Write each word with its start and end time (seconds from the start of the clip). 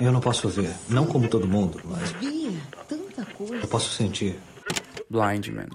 Eu 0.00 0.10
não 0.12 0.20
posso 0.20 0.48
ver, 0.48 0.72
não 0.88 1.06
como 1.06 1.28
todo 1.28 1.46
mundo, 1.46 1.80
mas 1.84 2.12
Bia, 2.12 2.50
tanta 2.88 3.24
coisa. 3.26 3.54
eu 3.56 3.68
posso 3.68 3.90
sentir. 3.92 4.36
Blind 5.08 5.48
Man. 5.48 5.68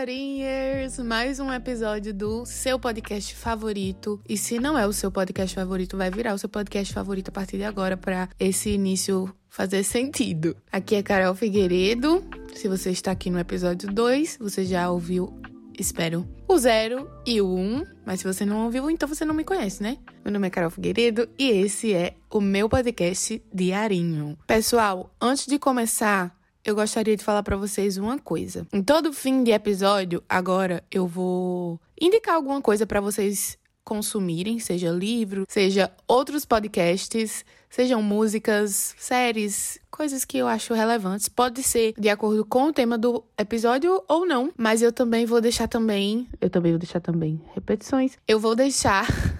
Diarinhers! 0.00 0.98
Mais 0.98 1.40
um 1.40 1.52
episódio 1.52 2.14
do 2.14 2.46
seu 2.46 2.78
podcast 2.78 3.34
favorito. 3.34 4.18
E 4.26 4.34
se 4.34 4.58
não 4.58 4.78
é 4.78 4.86
o 4.86 4.94
seu 4.94 5.12
podcast 5.12 5.54
favorito, 5.54 5.94
vai 5.94 6.10
virar 6.10 6.32
o 6.32 6.38
seu 6.38 6.48
podcast 6.48 6.94
favorito 6.94 7.28
a 7.28 7.32
partir 7.32 7.58
de 7.58 7.64
agora 7.64 7.98
para 7.98 8.30
esse 8.40 8.70
início 8.70 9.30
fazer 9.50 9.84
sentido. 9.84 10.56
Aqui 10.72 10.94
é 10.94 11.02
Carol 11.02 11.34
Figueiredo. 11.34 12.24
Se 12.54 12.66
você 12.66 12.90
está 12.90 13.10
aqui 13.10 13.28
no 13.28 13.38
episódio 13.38 13.92
2, 13.92 14.38
você 14.40 14.64
já 14.64 14.90
ouviu, 14.90 15.38
espero, 15.78 16.26
o 16.48 16.56
0 16.56 17.06
e 17.26 17.42
o 17.42 17.54
1. 17.54 17.58
Um, 17.58 17.84
mas 18.06 18.20
se 18.20 18.26
você 18.26 18.46
não 18.46 18.64
ouviu, 18.64 18.90
então 18.90 19.06
você 19.06 19.26
não 19.26 19.34
me 19.34 19.44
conhece, 19.44 19.82
né? 19.82 19.98
Meu 20.24 20.32
nome 20.32 20.46
é 20.46 20.50
Carol 20.50 20.70
Figueiredo 20.70 21.28
e 21.38 21.50
esse 21.50 21.92
é 21.92 22.14
o 22.30 22.40
meu 22.40 22.70
podcast 22.70 23.42
diarinho. 23.52 24.38
Pessoal, 24.46 25.14
antes 25.20 25.44
de 25.44 25.58
começar, 25.58 26.39
eu 26.64 26.74
gostaria 26.74 27.16
de 27.16 27.24
falar 27.24 27.42
para 27.42 27.56
vocês 27.56 27.96
uma 27.96 28.18
coisa. 28.18 28.66
Em 28.72 28.82
todo 28.82 29.12
fim 29.12 29.42
de 29.42 29.50
episódio, 29.50 30.22
agora 30.28 30.82
eu 30.90 31.06
vou 31.06 31.80
indicar 32.00 32.34
alguma 32.34 32.60
coisa 32.60 32.86
para 32.86 33.00
vocês 33.00 33.58
consumirem, 33.84 34.58
seja 34.58 34.90
livro, 34.90 35.44
seja 35.48 35.90
outros 36.06 36.44
podcasts, 36.44 37.44
sejam 37.68 38.02
músicas, 38.02 38.94
séries, 38.98 39.80
coisas 39.90 40.24
que 40.24 40.38
eu 40.38 40.46
acho 40.46 40.74
relevantes. 40.74 41.28
Pode 41.28 41.62
ser 41.62 41.94
de 41.98 42.08
acordo 42.08 42.44
com 42.44 42.68
o 42.68 42.72
tema 42.72 42.96
do 42.96 43.24
episódio 43.38 44.02
ou 44.08 44.26
não, 44.26 44.52
mas 44.56 44.82
eu 44.82 44.92
também 44.92 45.26
vou 45.26 45.40
deixar 45.40 45.66
também, 45.66 46.28
eu 46.40 46.48
também 46.48 46.72
vou 46.72 46.78
deixar 46.78 47.00
também 47.00 47.40
repetições. 47.54 48.16
Eu 48.28 48.38
vou 48.38 48.54
deixar 48.54 49.06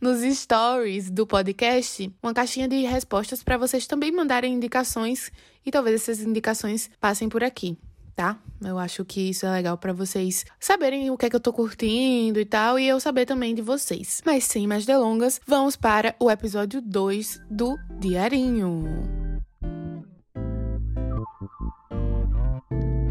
nos 0.00 0.20
stories 0.36 1.10
do 1.10 1.26
podcast 1.26 2.12
uma 2.22 2.34
caixinha 2.34 2.68
de 2.68 2.82
respostas 2.82 3.42
para 3.42 3.56
vocês 3.56 3.86
também 3.86 4.10
mandarem 4.10 4.54
indicações 4.54 5.30
e 5.64 5.70
talvez 5.70 6.02
essas 6.02 6.20
indicações 6.20 6.90
passem 7.00 7.28
por 7.28 7.44
aqui, 7.44 7.76
tá? 8.16 8.38
Eu 8.62 8.78
acho 8.78 9.04
que 9.04 9.30
isso 9.30 9.46
é 9.46 9.50
legal 9.50 9.76
para 9.76 9.92
vocês 9.92 10.44
saberem 10.58 11.10
o 11.10 11.16
que 11.16 11.26
é 11.26 11.30
que 11.30 11.36
eu 11.36 11.40
tô 11.40 11.52
curtindo 11.52 12.40
e 12.40 12.44
tal 12.44 12.78
e 12.78 12.86
eu 12.86 12.98
saber 13.00 13.26
também 13.26 13.54
de 13.54 13.62
vocês. 13.62 14.22
Mas 14.24 14.44
sem 14.44 14.66
mais 14.66 14.86
delongas, 14.86 15.40
vamos 15.46 15.76
para 15.76 16.14
o 16.18 16.30
episódio 16.30 16.80
2 16.80 17.40
do 17.50 17.76
Diarinho. 17.98 18.84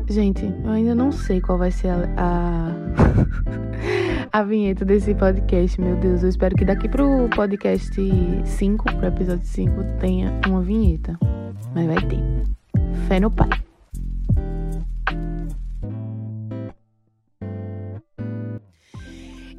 Gente, 0.10 0.44
eu 0.64 0.72
ainda 0.72 0.96
não 0.96 1.12
sei 1.12 1.40
qual 1.40 1.56
vai 1.56 1.70
ser 1.70 1.90
a, 1.90 2.00
a, 2.18 2.72
a, 4.32 4.44
vinheta 4.44 4.86
desse 4.86 5.14
podcast, 5.16 5.80
meu 5.80 5.96
Deus. 5.98 6.24
Eu 6.24 6.30
espero 6.30 6.56
que 6.56 6.66
daqui 6.66 6.88
pro 6.88 7.30
podcast 7.36 7.94
5, 8.46 8.84
pro 8.84 9.08
episódio 9.08 9.46
5, 9.46 9.72
tenha 10.00 10.40
uma 10.48 10.62
vinheta. 10.62 11.18
Mas 11.74 11.88
vai 11.88 12.08
ter. 12.08 12.20
Fé 13.08 13.20
no 13.20 13.32
pai. 13.32 13.50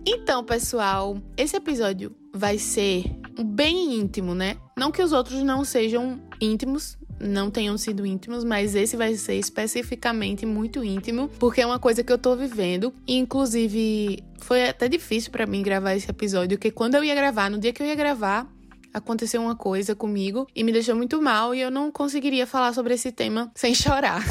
Então, 0.06 0.44
pessoal, 0.44 1.18
esse 1.36 1.56
episódio 1.56 2.14
vai 2.34 2.58
ser 2.58 3.04
bem 3.44 4.00
íntimo, 4.00 4.34
né? 4.34 4.56
Não 4.76 4.90
que 4.90 5.02
os 5.02 5.12
outros 5.12 5.42
não 5.42 5.64
sejam 5.64 6.20
íntimos, 6.40 6.96
não 7.20 7.50
tenham 7.50 7.76
sido 7.76 8.06
íntimos, 8.06 8.42
mas 8.42 8.74
esse 8.74 8.96
vai 8.96 9.14
ser 9.14 9.34
especificamente 9.34 10.46
muito 10.46 10.82
íntimo, 10.82 11.28
porque 11.38 11.60
é 11.60 11.66
uma 11.66 11.78
coisa 11.78 12.02
que 12.02 12.12
eu 12.12 12.18
tô 12.18 12.34
vivendo. 12.34 12.94
Inclusive, 13.06 14.24
foi 14.38 14.68
até 14.68 14.88
difícil 14.88 15.30
para 15.30 15.46
mim 15.46 15.62
gravar 15.62 15.94
esse 15.94 16.10
episódio, 16.10 16.56
porque 16.56 16.70
quando 16.70 16.94
eu 16.94 17.04
ia 17.04 17.14
gravar, 17.14 17.50
no 17.50 17.58
dia 17.58 17.72
que 17.72 17.82
eu 17.82 17.86
ia 17.86 17.94
gravar, 17.94 18.50
aconteceu 18.92 19.40
uma 19.42 19.54
coisa 19.54 19.94
comigo 19.94 20.46
e 20.54 20.64
me 20.64 20.72
deixou 20.72 20.96
muito 20.96 21.20
mal 21.20 21.54
e 21.54 21.60
eu 21.60 21.70
não 21.70 21.92
conseguiria 21.92 22.46
falar 22.46 22.72
sobre 22.72 22.94
esse 22.94 23.12
tema 23.12 23.52
sem 23.54 23.74
chorar. 23.74 24.24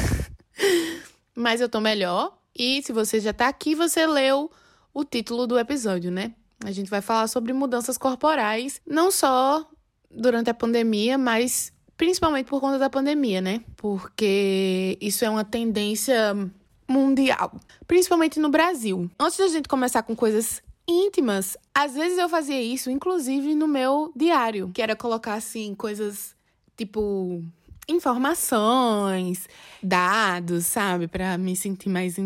mas 1.34 1.60
eu 1.60 1.68
tô 1.68 1.80
melhor. 1.80 2.36
E 2.54 2.82
se 2.82 2.92
você 2.92 3.20
já 3.20 3.32
tá 3.32 3.48
aqui, 3.48 3.74
você 3.74 4.06
leu 4.06 4.50
o 4.92 5.04
título 5.04 5.46
do 5.46 5.58
episódio, 5.58 6.10
né? 6.10 6.34
A 6.64 6.72
gente 6.72 6.90
vai 6.90 7.00
falar 7.00 7.26
sobre 7.28 7.52
mudanças 7.52 7.96
corporais, 7.96 8.82
não 8.86 9.10
só 9.10 9.66
durante 10.10 10.50
a 10.50 10.54
pandemia, 10.54 11.16
mas 11.16 11.72
principalmente 12.00 12.46
por 12.46 12.62
conta 12.62 12.78
da 12.78 12.88
pandemia, 12.88 13.42
né? 13.42 13.62
Porque 13.76 14.96
isso 15.02 15.22
é 15.22 15.28
uma 15.28 15.44
tendência 15.44 16.34
mundial, 16.88 17.52
principalmente 17.86 18.40
no 18.40 18.48
Brasil. 18.48 19.10
Antes 19.20 19.36
da 19.36 19.48
gente 19.48 19.68
começar 19.68 20.02
com 20.02 20.16
coisas 20.16 20.62
íntimas, 20.88 21.58
às 21.74 21.92
vezes 21.92 22.16
eu 22.16 22.26
fazia 22.26 22.58
isso, 22.58 22.90
inclusive 22.90 23.54
no 23.54 23.68
meu 23.68 24.10
diário, 24.16 24.70
que 24.72 24.80
era 24.80 24.96
colocar 24.96 25.34
assim 25.34 25.74
coisas 25.74 26.34
tipo 26.74 27.44
informações, 27.86 29.46
dados, 29.82 30.64
sabe, 30.64 31.06
para 31.06 31.36
me 31.36 31.54
sentir 31.54 31.90
mais 31.90 32.16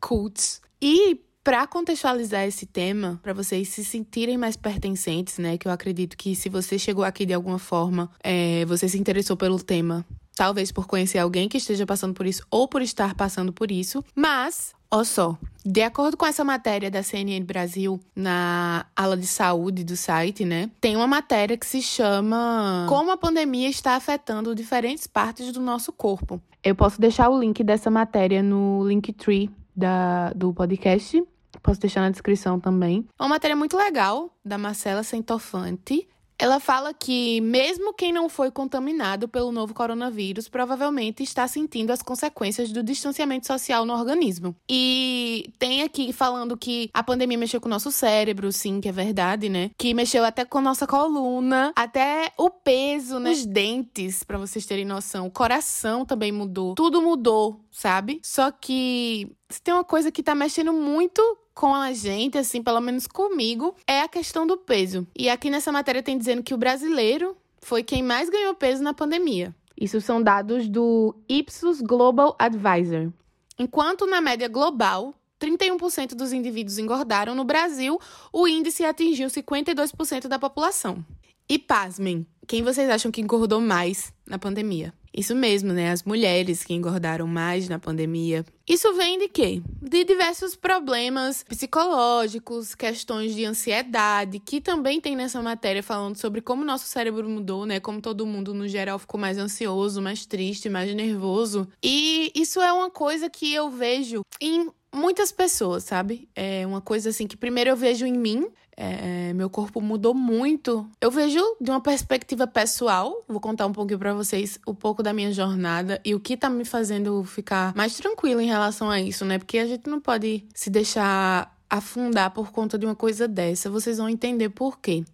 cult. 0.00 0.62
E 0.80 1.20
para 1.44 1.66
contextualizar 1.66 2.44
esse 2.44 2.64
tema, 2.64 3.20
para 3.22 3.34
vocês 3.34 3.68
se 3.68 3.84
sentirem 3.84 4.38
mais 4.38 4.56
pertencentes, 4.56 5.36
né? 5.36 5.58
Que 5.58 5.68
eu 5.68 5.72
acredito 5.72 6.16
que 6.16 6.34
se 6.34 6.48
você 6.48 6.78
chegou 6.78 7.04
aqui 7.04 7.26
de 7.26 7.34
alguma 7.34 7.58
forma, 7.58 8.10
é, 8.22 8.64
você 8.64 8.88
se 8.88 8.98
interessou 8.98 9.36
pelo 9.36 9.62
tema, 9.62 10.06
talvez 10.34 10.72
por 10.72 10.86
conhecer 10.86 11.18
alguém 11.18 11.46
que 11.46 11.58
esteja 11.58 11.84
passando 11.84 12.14
por 12.14 12.26
isso 12.26 12.42
ou 12.50 12.66
por 12.66 12.80
estar 12.80 13.14
passando 13.14 13.52
por 13.52 13.70
isso. 13.70 14.02
Mas, 14.14 14.74
ó 14.90 15.04
só, 15.04 15.36
de 15.62 15.82
acordo 15.82 16.16
com 16.16 16.24
essa 16.24 16.42
matéria 16.42 16.90
da 16.90 17.02
CNN 17.02 17.44
Brasil 17.44 18.00
na 18.16 18.86
ala 18.96 19.14
de 19.14 19.26
saúde 19.26 19.84
do 19.84 19.98
site, 19.98 20.46
né? 20.46 20.70
Tem 20.80 20.96
uma 20.96 21.06
matéria 21.06 21.58
que 21.58 21.66
se 21.66 21.82
chama 21.82 22.86
Como 22.88 23.10
a 23.10 23.18
pandemia 23.18 23.68
está 23.68 23.96
afetando 23.96 24.54
diferentes 24.54 25.06
partes 25.06 25.52
do 25.52 25.60
nosso 25.60 25.92
corpo. 25.92 26.40
Eu 26.62 26.74
posso 26.74 26.98
deixar 26.98 27.28
o 27.28 27.38
link 27.38 27.62
dessa 27.62 27.90
matéria 27.90 28.42
no 28.42 28.88
Linktree 28.88 29.50
da, 29.76 30.32
do 30.32 30.52
podcast. 30.54 31.22
Posso 31.62 31.80
deixar 31.80 32.00
na 32.00 32.10
descrição 32.10 32.58
também. 32.60 33.06
É 33.18 33.22
uma 33.22 33.30
matéria 33.30 33.56
muito 33.56 33.76
legal 33.76 34.30
da 34.44 34.58
Marcela 34.58 35.02
Sentofante. 35.02 36.08
Ela 36.38 36.58
fala 36.58 36.92
que, 36.92 37.40
mesmo 37.40 37.94
quem 37.94 38.12
não 38.12 38.28
foi 38.28 38.50
contaminado 38.50 39.28
pelo 39.28 39.52
novo 39.52 39.72
coronavírus, 39.72 40.48
provavelmente 40.48 41.22
está 41.22 41.46
sentindo 41.46 41.92
as 41.92 42.02
consequências 42.02 42.72
do 42.72 42.82
distanciamento 42.82 43.46
social 43.46 43.86
no 43.86 43.94
organismo. 43.94 44.54
E 44.68 45.52
tem 45.58 45.82
aqui 45.82 46.12
falando 46.12 46.56
que 46.56 46.90
a 46.92 47.02
pandemia 47.02 47.38
mexeu 47.38 47.60
com 47.60 47.68
o 47.68 47.70
nosso 47.70 47.92
cérebro, 47.92 48.50
sim, 48.50 48.80
que 48.80 48.88
é 48.88 48.92
verdade, 48.92 49.48
né? 49.48 49.70
Que 49.78 49.94
mexeu 49.94 50.24
até 50.24 50.44
com 50.44 50.58
a 50.58 50.62
nossa 50.62 50.86
coluna, 50.86 51.72
até 51.76 52.32
o 52.36 52.50
peso, 52.50 53.18
né? 53.18 53.30
Os 53.30 53.46
dentes, 53.46 54.24
para 54.24 54.38
vocês 54.38 54.66
terem 54.66 54.84
noção. 54.84 55.28
O 55.28 55.30
coração 55.30 56.04
também 56.04 56.32
mudou. 56.32 56.74
Tudo 56.74 57.00
mudou, 57.00 57.60
sabe? 57.70 58.20
Só 58.24 58.50
que 58.50 59.30
se 59.48 59.62
tem 59.62 59.72
uma 59.72 59.84
coisa 59.84 60.10
que 60.10 60.22
tá 60.22 60.34
mexendo 60.34 60.72
muito 60.72 61.22
com 61.54 61.74
a 61.74 61.92
gente, 61.92 62.36
assim, 62.36 62.62
pelo 62.62 62.80
menos 62.80 63.06
comigo, 63.06 63.74
é 63.86 64.00
a 64.00 64.08
questão 64.08 64.46
do 64.46 64.56
peso. 64.56 65.06
E 65.16 65.28
aqui 65.28 65.48
nessa 65.48 65.70
matéria 65.70 66.02
tem 66.02 66.18
dizendo 66.18 66.42
que 66.42 66.52
o 66.52 66.58
brasileiro 66.58 67.36
foi 67.60 67.82
quem 67.82 68.02
mais 68.02 68.28
ganhou 68.28 68.54
peso 68.54 68.82
na 68.82 68.92
pandemia. 68.92 69.54
Isso 69.80 70.00
são 70.00 70.22
dados 70.22 70.68
do 70.68 71.14
Ipsos 71.28 71.80
Global 71.80 72.36
Advisor. 72.38 73.12
Enquanto 73.58 74.06
na 74.06 74.20
média 74.20 74.48
global, 74.48 75.14
31% 75.40 76.14
dos 76.14 76.32
indivíduos 76.32 76.78
engordaram, 76.78 77.34
no 77.34 77.44
Brasil, 77.44 77.98
o 78.32 78.48
índice 78.48 78.84
atingiu 78.84 79.28
52% 79.28 80.26
da 80.26 80.38
população. 80.38 81.04
E 81.48 81.58
pasmem, 81.58 82.26
quem 82.46 82.62
vocês 82.62 82.88
acham 82.88 83.12
que 83.12 83.20
engordou 83.20 83.60
mais 83.60 84.12
na 84.26 84.38
pandemia? 84.38 84.92
Isso 85.16 85.34
mesmo, 85.34 85.72
né? 85.72 85.92
As 85.92 86.02
mulheres 86.02 86.64
que 86.64 86.74
engordaram 86.74 87.26
mais 87.26 87.68
na 87.68 87.78
pandemia. 87.78 88.44
Isso 88.66 88.92
vem 88.94 89.18
de 89.18 89.28
quê? 89.28 89.62
De 89.80 90.04
diversos 90.04 90.56
problemas 90.56 91.44
psicológicos, 91.44 92.74
questões 92.74 93.34
de 93.34 93.44
ansiedade, 93.44 94.40
que 94.40 94.60
também 94.60 95.00
tem 95.00 95.14
nessa 95.14 95.40
matéria 95.40 95.82
falando 95.82 96.16
sobre 96.16 96.40
como 96.40 96.64
nosso 96.64 96.86
cérebro 96.86 97.28
mudou, 97.28 97.64
né? 97.64 97.78
Como 97.78 98.00
todo 98.00 98.26
mundo 98.26 98.52
no 98.52 98.66
geral 98.66 98.98
ficou 98.98 99.20
mais 99.20 99.38
ansioso, 99.38 100.02
mais 100.02 100.26
triste, 100.26 100.68
mais 100.68 100.92
nervoso. 100.94 101.68
E 101.82 102.32
isso 102.34 102.60
é 102.60 102.72
uma 102.72 102.90
coisa 102.90 103.30
que 103.30 103.52
eu 103.52 103.70
vejo 103.70 104.22
em 104.40 104.68
muitas 104.94 105.32
pessoas, 105.32 105.84
sabe? 105.84 106.28
É 106.34 106.66
uma 106.66 106.80
coisa 106.80 107.10
assim 107.10 107.26
que 107.26 107.36
primeiro 107.36 107.70
eu 107.70 107.76
vejo 107.76 108.06
em 108.06 108.16
mim, 108.16 108.48
é, 108.76 109.32
meu 109.32 109.50
corpo 109.50 109.80
mudou 109.80 110.14
muito. 110.14 110.88
Eu 111.00 111.10
vejo 111.10 111.40
de 111.60 111.70
uma 111.70 111.80
perspectiva 111.80 112.46
pessoal, 112.46 113.24
vou 113.28 113.40
contar 113.40 113.66
um 113.66 113.72
pouquinho 113.72 113.98
para 113.98 114.14
vocês 114.14 114.58
um 114.66 114.74
pouco 114.74 115.02
da 115.02 115.12
minha 115.12 115.32
jornada 115.32 116.00
e 116.04 116.14
o 116.14 116.20
que 116.20 116.36
tá 116.36 116.48
me 116.48 116.64
fazendo 116.64 117.22
ficar 117.24 117.74
mais 117.74 117.94
tranquila 117.94 118.42
em 118.42 118.46
relação 118.46 118.90
a 118.90 119.00
isso, 119.00 119.24
né? 119.24 119.38
Porque 119.38 119.58
a 119.58 119.66
gente 119.66 119.88
não 119.88 120.00
pode 120.00 120.44
se 120.54 120.70
deixar 120.70 121.54
afundar 121.68 122.30
por 122.30 122.52
conta 122.52 122.78
de 122.78 122.86
uma 122.86 122.94
coisa 122.94 123.26
dessa. 123.26 123.70
Vocês 123.70 123.98
vão 123.98 124.08
entender 124.08 124.48
por 124.48 124.78
quê. 124.78 125.04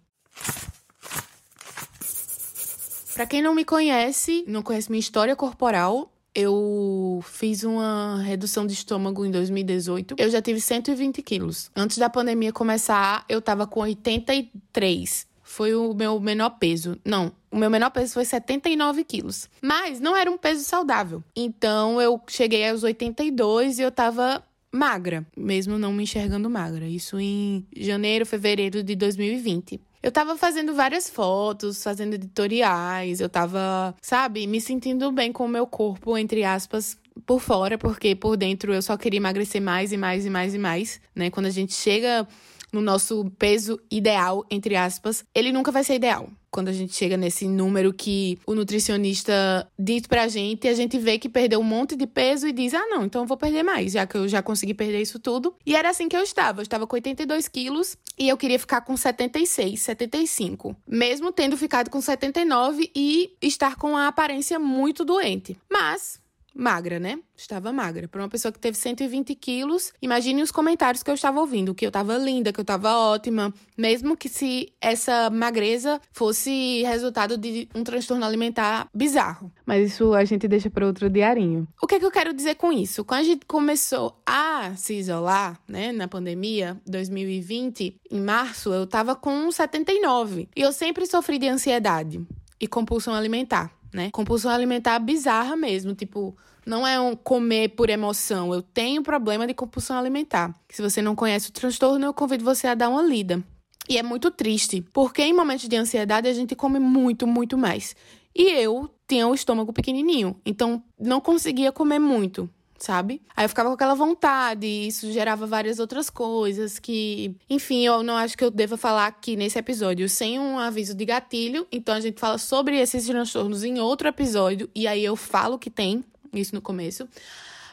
Para 3.13 3.25
quem 3.25 3.41
não 3.41 3.53
me 3.53 3.65
conhece, 3.65 4.43
não 4.47 4.63
conhece 4.63 4.89
minha 4.89 4.99
história 4.99 5.35
corporal, 5.35 6.10
eu 6.33 7.21
fiz 7.23 7.63
uma 7.63 8.21
redução 8.21 8.65
de 8.65 8.73
estômago 8.73 9.25
em 9.25 9.31
2018. 9.31 10.15
Eu 10.17 10.29
já 10.29 10.41
tive 10.41 10.61
120 10.61 11.21
quilos. 11.21 11.69
Antes 11.75 11.97
da 11.97 12.09
pandemia 12.09 12.53
começar, 12.53 13.25
eu 13.27 13.41
tava 13.41 13.67
com 13.67 13.81
83. 13.81 15.27
Foi 15.43 15.75
o 15.75 15.93
meu 15.93 16.19
menor 16.19 16.51
peso. 16.51 16.97
Não, 17.03 17.31
o 17.51 17.57
meu 17.57 17.69
menor 17.69 17.89
peso 17.89 18.13
foi 18.13 18.23
79 18.23 19.03
quilos. 19.03 19.49
Mas 19.61 19.99
não 19.99 20.15
era 20.15 20.31
um 20.31 20.37
peso 20.37 20.63
saudável. 20.63 21.21
Então 21.35 22.01
eu 22.01 22.21
cheguei 22.27 22.69
aos 22.69 22.83
82 22.83 23.79
e 23.79 23.81
eu 23.81 23.91
tava 23.91 24.41
magra, 24.71 25.27
mesmo 25.35 25.77
não 25.77 25.91
me 25.91 26.03
enxergando 26.03 26.49
magra. 26.49 26.87
Isso 26.87 27.19
em 27.19 27.65
janeiro, 27.75 28.25
fevereiro 28.25 28.81
de 28.81 28.95
2020. 28.95 29.81
Eu 30.03 30.11
tava 30.11 30.35
fazendo 30.35 30.73
várias 30.73 31.09
fotos, 31.09 31.83
fazendo 31.83 32.15
editoriais, 32.15 33.19
eu 33.19 33.29
tava, 33.29 33.95
sabe, 34.01 34.47
me 34.47 34.59
sentindo 34.59 35.11
bem 35.11 35.31
com 35.31 35.45
o 35.45 35.47
meu 35.47 35.67
corpo, 35.67 36.17
entre 36.17 36.43
aspas, 36.43 36.97
por 37.25 37.39
fora, 37.39 37.77
porque 37.77 38.15
por 38.15 38.35
dentro 38.35 38.73
eu 38.73 38.81
só 38.81 38.97
queria 38.97 39.17
emagrecer 39.17 39.61
mais 39.61 39.91
e 39.91 39.97
mais 39.97 40.25
e 40.25 40.29
mais 40.29 40.55
e 40.55 40.57
mais, 40.57 41.01
né? 41.15 41.29
Quando 41.29 41.45
a 41.45 41.51
gente 41.51 41.73
chega 41.73 42.27
no 42.71 42.81
nosso 42.81 43.29
peso 43.37 43.79
ideal, 43.89 44.45
entre 44.49 44.75
aspas, 44.75 45.23
ele 45.35 45.51
nunca 45.51 45.71
vai 45.71 45.83
ser 45.83 45.95
ideal. 45.95 46.29
Quando 46.49 46.67
a 46.67 46.73
gente 46.73 46.93
chega 46.93 47.15
nesse 47.15 47.47
número 47.47 47.93
que 47.93 48.37
o 48.45 48.53
nutricionista 48.53 49.65
diz 49.79 50.05
pra 50.05 50.27
gente, 50.27 50.67
a 50.67 50.73
gente 50.73 50.99
vê 50.99 51.17
que 51.17 51.29
perdeu 51.29 51.61
um 51.61 51.63
monte 51.63 51.95
de 51.95 52.05
peso 52.05 52.45
e 52.45 52.51
diz: 52.51 52.73
ah, 52.73 52.87
não, 52.87 53.05
então 53.05 53.21
eu 53.21 53.27
vou 53.27 53.37
perder 53.37 53.63
mais, 53.63 53.93
já 53.93 54.05
que 54.05 54.17
eu 54.17 54.27
já 54.27 54.41
consegui 54.41 54.73
perder 54.73 55.01
isso 55.01 55.17
tudo. 55.17 55.55
E 55.65 55.75
era 55.75 55.89
assim 55.89 56.09
que 56.09 56.15
eu 56.15 56.21
estava. 56.21 56.59
Eu 56.59 56.63
estava 56.63 56.85
com 56.85 56.95
82 56.97 57.47
quilos 57.47 57.97
e 58.19 58.27
eu 58.27 58.35
queria 58.35 58.59
ficar 58.59 58.81
com 58.81 58.97
76, 58.97 59.79
75. 59.79 60.75
Mesmo 60.85 61.31
tendo 61.31 61.55
ficado 61.55 61.89
com 61.89 62.01
79 62.01 62.91
e 62.93 63.31
estar 63.41 63.77
com 63.77 63.95
a 63.95 64.07
aparência 64.07 64.59
muito 64.59 65.05
doente. 65.05 65.57
Mas 65.71 66.20
magra, 66.55 66.99
né? 66.99 67.19
Estava 67.35 67.71
magra. 67.71 68.07
Para 68.07 68.21
uma 68.21 68.29
pessoa 68.29 68.51
que 68.51 68.59
teve 68.59 68.77
120 68.77 69.33
quilos, 69.35 69.93
imagine 70.01 70.41
os 70.41 70.51
comentários 70.51 71.01
que 71.01 71.09
eu 71.09 71.15
estava 71.15 71.39
ouvindo, 71.39 71.73
que 71.73 71.85
eu 71.85 71.89
estava 71.89 72.17
linda, 72.17 72.53
que 72.53 72.59
eu 72.59 72.63
estava 72.63 72.95
ótima, 72.95 73.53
mesmo 73.77 74.15
que 74.15 74.29
se 74.29 74.71
essa 74.79 75.29
magreza 75.29 75.99
fosse 76.11 76.83
resultado 76.83 77.37
de 77.37 77.67
um 77.73 77.83
transtorno 77.83 78.25
alimentar 78.25 78.87
bizarro. 78.93 79.51
Mas 79.65 79.91
isso 79.91 80.13
a 80.13 80.23
gente 80.23 80.47
deixa 80.47 80.69
para 80.69 80.85
outro 80.85 81.09
diarinho. 81.09 81.67
O 81.81 81.87
que 81.87 81.95
é 81.95 81.99
que 81.99 82.05
eu 82.05 82.11
quero 82.11 82.33
dizer 82.33 82.55
com 82.55 82.71
isso? 82.71 83.03
Quando 83.03 83.21
a 83.21 83.25
gente 83.25 83.45
começou 83.45 84.21
a 84.25 84.75
se 84.75 84.93
isolar, 84.95 85.59
né, 85.67 85.91
na 85.91 86.07
pandemia, 86.07 86.79
2020, 86.85 87.95
em 88.11 88.21
março, 88.21 88.73
eu 88.73 88.83
estava 88.83 89.15
com 89.15 89.51
79. 89.51 90.49
E 90.55 90.61
eu 90.61 90.71
sempre 90.71 91.05
sofri 91.05 91.39
de 91.39 91.47
ansiedade 91.47 92.25
e 92.59 92.67
compulsão 92.67 93.13
alimentar 93.13 93.80
né? 93.93 94.09
Compulsão 94.11 94.51
alimentar 94.51 94.99
bizarra 94.99 95.55
mesmo, 95.55 95.93
tipo, 95.93 96.35
não 96.65 96.85
é 96.85 96.99
um 96.99 97.15
comer 97.15 97.69
por 97.69 97.89
emoção. 97.89 98.53
Eu 98.53 98.61
tenho 98.61 99.01
problema 99.01 99.47
de 99.47 99.53
compulsão 99.53 99.97
alimentar. 99.97 100.53
Se 100.69 100.81
você 100.81 101.01
não 101.01 101.15
conhece 101.15 101.49
o 101.49 101.53
transtorno, 101.53 102.05
eu 102.05 102.13
convido 102.13 102.43
você 102.43 102.67
a 102.67 102.75
dar 102.75 102.89
uma 102.89 103.01
lida. 103.01 103.43
E 103.89 103.97
é 103.97 104.03
muito 104.03 104.29
triste, 104.31 104.81
porque 104.93 105.21
em 105.21 105.33
momentos 105.33 105.67
de 105.67 105.75
ansiedade 105.75 106.27
a 106.27 106.33
gente 106.33 106.55
come 106.55 106.79
muito, 106.79 107.25
muito 107.25 107.57
mais. 107.57 107.95
E 108.33 108.43
eu 108.43 108.89
tinha 109.07 109.27
o 109.27 109.33
estômago 109.33 109.73
pequenininho, 109.73 110.39
então 110.45 110.81
não 110.97 111.19
conseguia 111.19 111.71
comer 111.71 111.99
muito 111.99 112.49
sabe? 112.81 113.21
Aí 113.35 113.45
eu 113.45 113.49
ficava 113.49 113.69
com 113.69 113.75
aquela 113.75 113.93
vontade, 113.93 114.65
e 114.65 114.87
isso 114.87 115.11
gerava 115.11 115.45
várias 115.45 115.79
outras 115.79 116.09
coisas 116.09 116.79
que, 116.79 117.35
enfim, 117.49 117.85
eu 117.85 118.01
não 118.01 118.15
acho 118.17 118.35
que 118.37 118.43
eu 118.43 118.49
deva 118.49 118.75
falar 118.75 119.05
aqui 119.05 119.35
nesse 119.35 119.59
episódio 119.59 120.09
sem 120.09 120.39
um 120.39 120.57
aviso 120.57 120.95
de 120.95 121.05
gatilho. 121.05 121.67
Então 121.71 121.93
a 121.93 121.99
gente 121.99 122.19
fala 122.19 122.37
sobre 122.37 122.79
esses 122.79 123.05
transtornos 123.05 123.63
em 123.63 123.79
outro 123.79 124.07
episódio 124.07 124.69
e 124.73 124.87
aí 124.87 125.05
eu 125.05 125.15
falo 125.15 125.59
que 125.59 125.69
tem 125.69 126.03
isso 126.33 126.55
no 126.55 126.61
começo. 126.61 127.07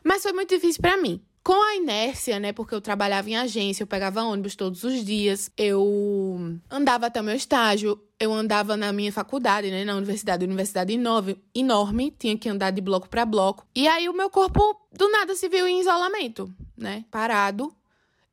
Mas 0.05 0.23
foi 0.23 0.33
muito 0.33 0.55
difícil 0.55 0.81
para 0.81 0.97
mim. 0.97 1.21
Com 1.49 1.63
a 1.63 1.77
inércia, 1.77 2.39
né? 2.39 2.53
Porque 2.53 2.75
eu 2.75 2.81
trabalhava 2.83 3.31
em 3.31 3.35
agência, 3.35 3.83
eu 3.83 3.87
pegava 3.87 4.23
ônibus 4.23 4.55
todos 4.55 4.85
os 4.85 5.03
dias, 5.03 5.51
eu 5.57 6.59
andava 6.71 7.07
até 7.07 7.23
o 7.23 7.25
meu 7.25 7.35
estágio, 7.35 7.99
eu 8.21 8.35
andava 8.35 8.77
na 8.77 8.93
minha 8.93 9.11
faculdade, 9.11 9.71
né, 9.71 9.83
na 9.83 9.97
universidade, 9.97 10.45
universidade 10.45 10.93
enorme, 10.93 11.43
enorme, 11.55 12.15
tinha 12.19 12.37
que 12.37 12.51
andar 12.51 12.71
de 12.71 12.83
bloco 12.83 13.09
para 13.09 13.25
bloco. 13.25 13.67
E 13.75 13.89
aí 13.89 14.11
o 14.11 14.13
meu 14.13 14.29
corpo 14.29 14.79
do 14.93 15.11
nada 15.11 15.35
se 15.35 15.49
viu 15.49 15.67
em 15.67 15.81
isolamento, 15.81 16.53
né? 16.77 17.07
Parado 17.11 17.75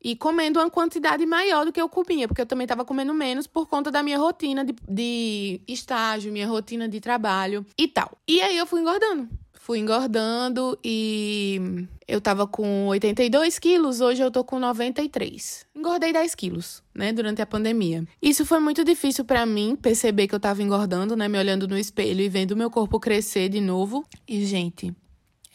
e 0.04 0.14
comendo 0.14 0.60
uma 0.60 0.68
quantidade 0.68 1.24
maior 1.24 1.64
do 1.64 1.72
que 1.72 1.80
eu 1.80 1.88
comia, 1.88 2.28
porque 2.28 2.42
eu 2.42 2.46
também 2.46 2.66
estava 2.66 2.84
comendo 2.84 3.14
menos 3.14 3.46
por 3.46 3.66
conta 3.66 3.90
da 3.90 4.02
minha 4.02 4.18
rotina 4.18 4.62
de, 4.62 4.74
de 4.86 5.62
estágio, 5.66 6.30
minha 6.30 6.46
rotina 6.46 6.86
de 6.86 7.00
trabalho 7.00 7.64
e 7.78 7.88
tal. 7.88 8.18
E 8.28 8.42
aí 8.42 8.58
eu 8.58 8.66
fui 8.66 8.82
engordando 8.82 9.26
fui 9.66 9.80
engordando 9.80 10.78
e 10.84 11.88
eu 12.06 12.20
tava 12.20 12.46
com 12.46 12.86
82 12.86 13.58
quilos, 13.58 14.00
hoje 14.00 14.22
eu 14.22 14.30
tô 14.30 14.44
com 14.44 14.60
93. 14.60 15.66
Engordei 15.74 16.12
10 16.12 16.36
quilos, 16.36 16.84
né, 16.94 17.12
durante 17.12 17.42
a 17.42 17.46
pandemia. 17.46 18.06
Isso 18.22 18.46
foi 18.46 18.60
muito 18.60 18.84
difícil 18.84 19.24
para 19.24 19.44
mim, 19.44 19.74
perceber 19.74 20.28
que 20.28 20.34
eu 20.36 20.38
tava 20.38 20.62
engordando, 20.62 21.16
né, 21.16 21.26
me 21.26 21.36
olhando 21.36 21.66
no 21.66 21.76
espelho 21.76 22.20
e 22.20 22.28
vendo 22.28 22.56
meu 22.56 22.70
corpo 22.70 23.00
crescer 23.00 23.48
de 23.48 23.60
novo. 23.60 24.06
E, 24.28 24.46
gente, 24.46 24.94